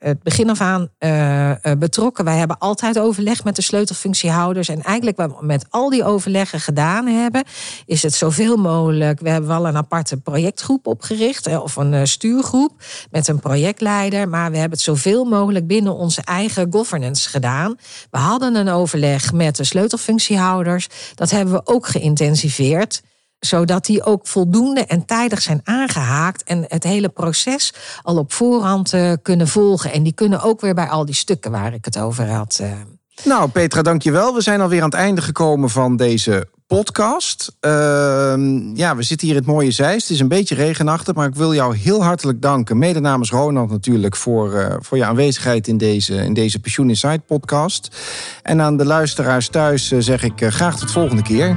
het 0.00 0.22
begin 0.22 0.50
af 0.50 0.60
aan 0.60 0.88
uh, 0.98 1.52
betrokken. 1.78 2.24
Wij 2.24 2.36
hebben 2.36 2.58
altijd 2.58 2.98
overleg 2.98 3.44
met 3.44 3.56
de 3.56 3.62
sleutelfunctiehouders. 3.62 4.68
En 4.68 4.82
eigenlijk 4.82 5.16
wat 5.16 5.38
we 5.38 5.46
met 5.46 5.66
al 5.68 5.90
die 5.90 6.04
overleggen 6.04 6.60
gedaan 6.60 7.06
hebben, 7.06 7.44
is 7.86 8.02
het 8.02 8.14
zoveel 8.14 8.56
mogelijk. 8.56 9.20
We 9.20 9.30
hebben 9.30 9.50
wel 9.50 9.66
een 9.66 9.76
aparte 9.76 10.16
projectgroep 10.16 10.86
opgericht, 10.86 11.58
of 11.58 11.76
een 11.76 12.06
stuurgroep 12.06 12.72
met 13.10 13.28
een 13.28 13.40
projectleider. 13.40 14.28
Maar 14.28 14.50
we 14.50 14.56
hebben 14.58 14.78
het 14.78 14.86
zoveel 14.86 15.24
mogelijk 15.24 15.66
binnen 15.66 15.94
onze 15.94 16.22
eigen 16.22 16.66
governance 16.70 17.28
gedaan. 17.28 17.76
We 18.10 18.18
hadden 18.18 18.54
een 18.54 18.68
overleg 18.68 19.32
met 19.32 19.56
de 19.56 19.64
sleutelfunctiehouders. 19.64 20.88
Dat 21.14 21.30
hebben 21.30 21.54
we 21.54 21.60
ook 21.64 21.86
geïntensiveerd 21.86 23.02
zodat 23.40 23.84
die 23.84 24.04
ook 24.04 24.26
voldoende 24.26 24.84
en 24.84 25.04
tijdig 25.04 25.42
zijn 25.42 25.60
aangehaakt 25.64 26.42
en 26.42 26.64
het 26.68 26.84
hele 26.84 27.08
proces 27.08 27.74
al 28.02 28.16
op 28.16 28.32
voorhand 28.32 28.92
uh, 28.92 29.12
kunnen 29.22 29.48
volgen. 29.48 29.92
En 29.92 30.02
die 30.02 30.12
kunnen 30.12 30.42
ook 30.42 30.60
weer 30.60 30.74
bij 30.74 30.88
al 30.88 31.04
die 31.04 31.14
stukken 31.14 31.50
waar 31.50 31.74
ik 31.74 31.84
het 31.84 31.98
over 31.98 32.30
had. 32.30 32.58
Uh... 32.62 32.72
Nou, 33.24 33.50
Petra, 33.50 33.82
dankjewel. 33.82 34.34
We 34.34 34.40
zijn 34.40 34.60
alweer 34.60 34.82
aan 34.82 34.90
het 34.90 34.98
einde 34.98 35.22
gekomen 35.22 35.70
van 35.70 35.96
deze 35.96 36.48
podcast. 36.66 37.56
Uh, 37.60 37.70
ja, 38.74 38.96
we 38.96 39.02
zitten 39.02 39.26
hier 39.26 39.36
in 39.36 39.42
het 39.42 39.52
mooie 39.52 39.70
Zeist. 39.70 40.02
Het 40.02 40.10
is 40.10 40.20
een 40.20 40.28
beetje 40.28 40.54
regenachtig, 40.54 41.14
maar 41.14 41.26
ik 41.26 41.34
wil 41.34 41.54
jou 41.54 41.76
heel 41.76 42.04
hartelijk 42.04 42.42
danken. 42.42 42.78
Mede 42.78 43.00
namens 43.00 43.30
Ronald 43.30 43.70
natuurlijk 43.70 44.16
voor, 44.16 44.52
uh, 44.52 44.74
voor 44.78 44.96
je 44.96 45.04
aanwezigheid 45.04 45.68
in 45.68 45.76
deze, 45.76 46.14
in 46.14 46.34
deze 46.34 46.58
Pensioen 46.58 46.88
Inside 46.88 47.22
podcast. 47.26 47.96
En 48.42 48.60
aan 48.60 48.76
de 48.76 48.84
luisteraars 48.84 49.48
thuis 49.48 49.88
zeg 49.88 50.22
ik 50.22 50.44
graag 50.48 50.78
tot 50.78 50.90
volgende 50.90 51.22
keer. 51.22 51.56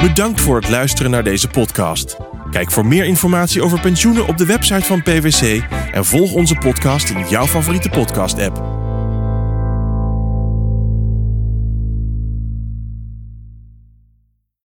Bedankt 0.00 0.40
voor 0.40 0.56
het 0.56 0.68
luisteren 0.68 1.10
naar 1.10 1.24
deze 1.24 1.48
podcast. 1.48 2.16
Kijk 2.50 2.70
voor 2.70 2.86
meer 2.86 3.04
informatie 3.04 3.62
over 3.62 3.80
pensioenen 3.80 4.26
op 4.26 4.36
de 4.36 4.46
website 4.46 4.84
van 4.84 5.02
PwC 5.02 5.62
en 5.92 6.04
volg 6.04 6.32
onze 6.32 6.54
podcast 6.54 7.10
in 7.10 7.28
jouw 7.28 7.46
favoriete 7.46 7.88
podcast-app. 7.88 8.87